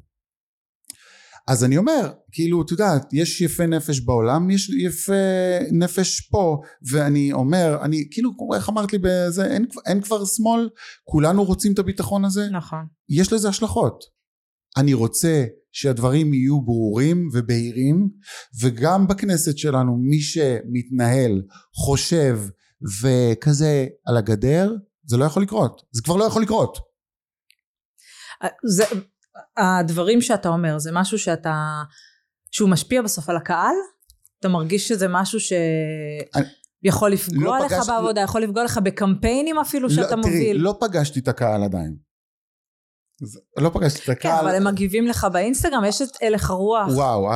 [1.47, 5.13] אז אני אומר, כאילו, את יודעת, יש יפה נפש בעולם, יש יפה
[5.71, 10.69] נפש פה, ואני אומר, אני, כאילו, איך אמרת לי בזה, אין, אין כבר שמאל,
[11.03, 12.85] כולנו רוצים את הביטחון הזה, נכון.
[13.09, 14.03] יש לזה השלכות.
[14.77, 18.09] אני רוצה שהדברים יהיו ברורים ובהירים
[18.61, 21.41] וגם בכנסת שלנו מי שמתנהל
[21.75, 22.39] חושב
[23.01, 24.75] וכזה על הגדר
[25.05, 26.77] זה לא יכול לקרות זה כבר לא יכול לקרות
[28.65, 28.83] זה,
[29.57, 31.81] הדברים שאתה אומר זה משהו שאתה,
[32.51, 33.75] שהוא משפיע בסוף על הקהל?
[34.39, 39.89] אתה מרגיש שזה משהו שיכול לפגוע לא לך פגש- בעבודה, יכול לפגוע לך בקמפיינים אפילו
[39.89, 40.57] שאתה לא, תראי, מוביל?
[40.57, 41.97] לא פגשתי את הקהל עדיין
[43.57, 46.87] לא פגשתי את כן, הקהל אבל הם מגיבים לך באינסטגרם, יש את הלך הרוח.
[46.87, 47.29] וואו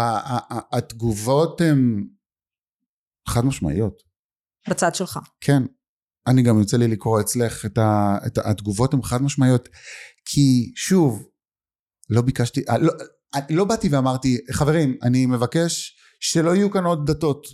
[0.72, 2.08] התגובות הן
[3.28, 4.04] חד משמעיות
[4.70, 5.20] בצד שלך.
[5.42, 5.64] כן.
[6.28, 9.70] אני גם יוצא לי לקרוא אצלך את, ה, את התגובות הן חד משמעיות
[10.26, 11.28] כי שוב
[12.12, 12.94] לא ביקשתי אה, לא,
[13.36, 17.48] אה, לא באתי ואמרתי חברים אני מבקש שלא יהיו כאן עוד דתות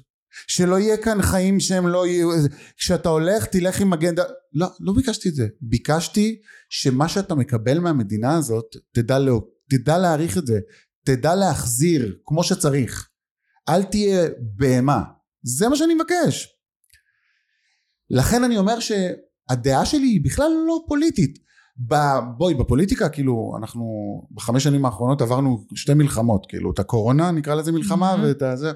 [0.47, 2.29] שלא יהיה כאן חיים שהם לא יהיו
[2.77, 5.47] כשאתה הולך תלך עם אגנדה לא לא ביקשתי את זה.
[5.61, 10.59] ביקשתי שמה שאתה מקבל מהמדינה הזאת תדע, לא, תדע להעריך את זה
[11.05, 13.09] תדע להחזיר כמו שצריך.
[13.69, 15.03] אל תהיה בהמה.
[15.43, 16.47] זה מה שאני מבקש.
[18.09, 21.39] לכן אני אומר שהדעה שלי היא בכלל לא פוליטית.
[22.37, 23.85] בואי בפוליטיקה כאילו אנחנו
[24.31, 28.19] בחמש שנים האחרונות עברנו שתי מלחמות כאילו את הקורונה נקרא לזה מלחמה Mhm.
[28.19, 28.71] ואת הזה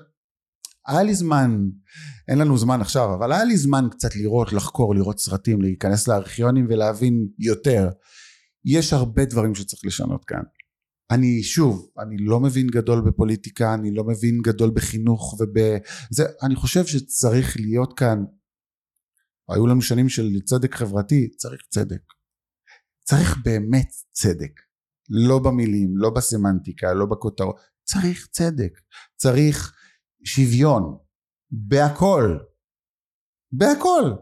[0.88, 1.70] היה לי זמן
[2.28, 6.65] אין לנו זמן עכשיו אבל היה לי זמן קצת לראות לחקור לראות סרטים להיכנס לארכיונים
[6.69, 7.90] ולהבין יותר
[8.65, 10.41] יש הרבה דברים שצריך לשנות כאן
[11.11, 16.86] אני שוב אני לא מבין גדול בפוליטיקה אני לא מבין גדול בחינוך ובזה אני חושב
[16.86, 18.23] שצריך להיות כאן
[19.49, 22.02] היו לנו שנים של צדק חברתי, צריך צדק.
[23.03, 24.52] צריך באמת צדק.
[25.10, 27.56] לא במילים, לא בסמנטיקה, לא בכותרות.
[27.84, 28.80] צריך צדק.
[29.15, 29.73] צריך
[30.23, 30.98] שוויון.
[31.52, 32.38] בהכל.
[33.52, 34.14] בהכל.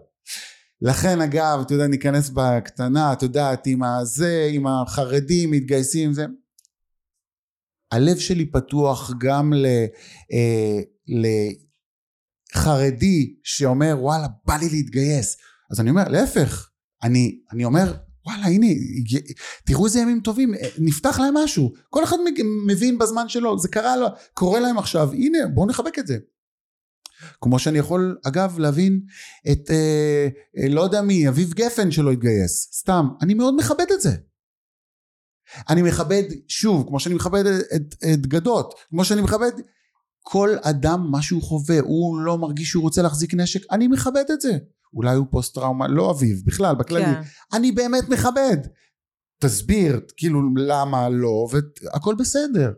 [0.81, 6.25] לכן אגב, אתה יודע, ניכנס בקטנה, את יודעת, עם הזה, עם החרדים, מתגייסים, זה.
[7.91, 9.65] הלב שלי פתוח גם ל...
[10.31, 11.25] אה, ל
[12.53, 15.37] חרדי שאומר וואלה בא לי להתגייס
[15.71, 16.69] אז אני אומר להפך
[17.03, 17.93] אני, אני אומר
[18.29, 18.67] וואלה הנה
[19.65, 21.73] תראו איזה ימים טובים נפתח להם משהו.
[21.89, 22.17] כל אחד
[22.67, 26.17] מבין בזמן שלו זה קרה לו קורה להם עכשיו הנה בואו נחבק את זה.
[27.41, 29.01] כמו שאני יכול אגב להבין
[29.51, 30.27] את אה,
[30.57, 34.15] אה, לא יודע מי אביב גפן שלא התגייס סתם אני מאוד מכבד את זה.
[35.69, 39.51] אני מכבד שוב כמו שאני מכבד את, את, את גדות כמו שאני מכבד
[40.21, 44.41] כל אדם מה שהוא חווה הוא לא מרגיש שהוא רוצה להחזיק נשק אני מכבד את
[44.41, 44.57] זה
[44.93, 47.05] אולי הוא פוסט טראומה, לא אביב, בכלל, בכללי.
[47.05, 47.21] כן.
[47.53, 48.57] אני באמת מכבד.
[49.41, 52.73] תסביר, כאילו, למה לא, והכל בסדר.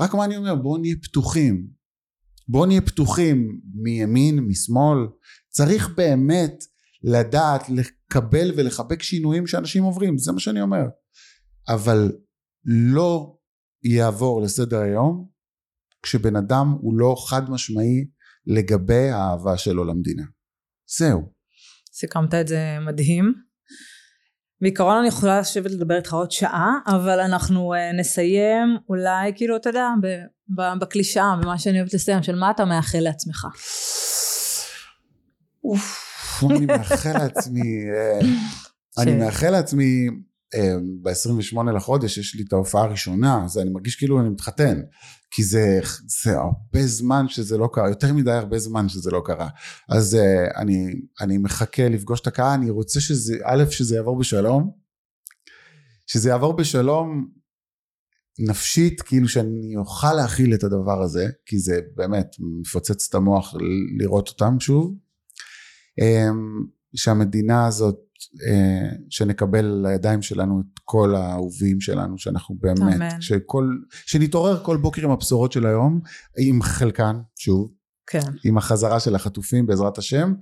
[0.00, 1.66] רק מה אני אומר, בואו נהיה פתוחים.
[2.48, 4.98] בואו נהיה פתוחים מימין, משמאל.
[5.48, 6.64] צריך באמת
[7.02, 10.84] לדעת לקבל ולחבק שינויים שאנשים עוברים, זה מה שאני אומר.
[11.68, 12.12] אבל
[12.64, 13.36] לא
[13.84, 15.28] יעבור לסדר היום
[16.02, 18.06] כשבן אדם הוא לא חד משמעי
[18.46, 20.22] לגבי האהבה שלו למדינה.
[20.98, 21.32] זהו.
[21.92, 23.46] סיכמת את זה מדהים.
[24.60, 29.68] בעיקרון אני יכולה לשבת לדבר איתך עוד שעה, אבל אנחנו uh, נסיים אולי כאילו אתה
[29.68, 29.88] יודע
[30.80, 33.46] בקלישאה, במה שאני אוהבת לסיים, של מה אתה מאחל לעצמך.
[35.64, 36.04] אוף,
[36.50, 38.18] אני מאחל לעצמי, אה,
[39.02, 40.06] אני מאחל לעצמי,
[41.02, 44.80] ב-28 לחודש יש לי את ההופעה הראשונה, אז אני מרגיש כאילו אני מתחתן,
[45.30, 45.80] כי זה,
[46.22, 49.48] זה הרבה זמן שזה לא קרה, יותר מדי הרבה זמן שזה לא קרה.
[49.88, 50.86] אז אה, אני,
[51.20, 54.70] אני מחכה לפגוש את הקהל, אני רוצה שזה, א', שזה יעבור בשלום,
[56.06, 57.28] שזה יעבור בשלום
[58.38, 62.26] נפשית, כאילו שאני אוכל להכיל את הדבר הזה, כי זה באמת
[62.60, 63.54] מפוצץ את המוח
[63.98, 64.94] לראות אותם שוב.
[66.00, 68.05] אמ, שהמדינה הזאת,
[69.10, 73.20] שנקבל לידיים שלנו את כל האהובים שלנו, שאנחנו באמת, אמן.
[73.20, 73.70] שכל,
[74.06, 76.00] שנתעורר כל בוקר עם הבשורות של היום,
[76.38, 77.72] עם חלקן, שוב,
[78.06, 78.20] כן.
[78.44, 80.34] עם החזרה של החטופים בעזרת השם,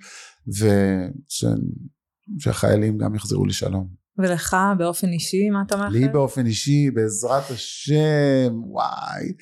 [2.41, 4.05] ושהחיילים גם יחזרו לשלום.
[4.19, 5.93] ולך באופן אישי, מה אתה מאחל?
[5.93, 9.33] לי באופן אישי, בעזרת השם, וואי,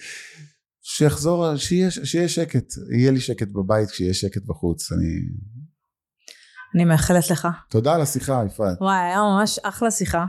[0.83, 4.93] שיחזור, שיהיה, שיהיה שקט, יהיה לי שקט בבית כשיהיה שקט בחוץ.
[4.93, 5.05] אני...
[6.75, 7.49] אני מאחלת לך.
[7.69, 8.77] תודה על השיחה, יפעת.
[8.81, 10.25] וואי, היה ממש אחלה שיחה.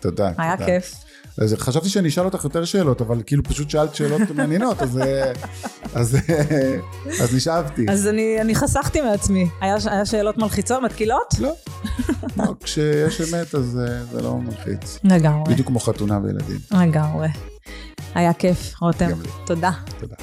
[0.00, 0.30] תודה.
[0.38, 0.66] היה תודה.
[0.66, 0.94] כיף.
[1.38, 5.32] אז חשבתי שאני אשאל אותך יותר שאלות, אבל כאילו פשוט שאלת שאלות מעניינות, אז, אה,
[5.94, 6.76] אז, אה,
[7.22, 7.86] אז נשאבתי.
[7.90, 9.48] אז אני, אני חסכתי מעצמי.
[9.60, 11.34] היה, היה שאלות מלחיצות, מתקילות?
[11.38, 11.52] לא,
[12.36, 14.98] לא, כשיש אמת אז אה, זה לא מלחיץ.
[15.04, 15.52] לגמרי.
[15.52, 16.58] בדיוק כמו חתונה וילדים.
[16.70, 17.28] לגמרי.
[18.14, 19.10] היה כיף, רותם.
[19.46, 19.70] תודה.
[20.00, 20.16] תודה.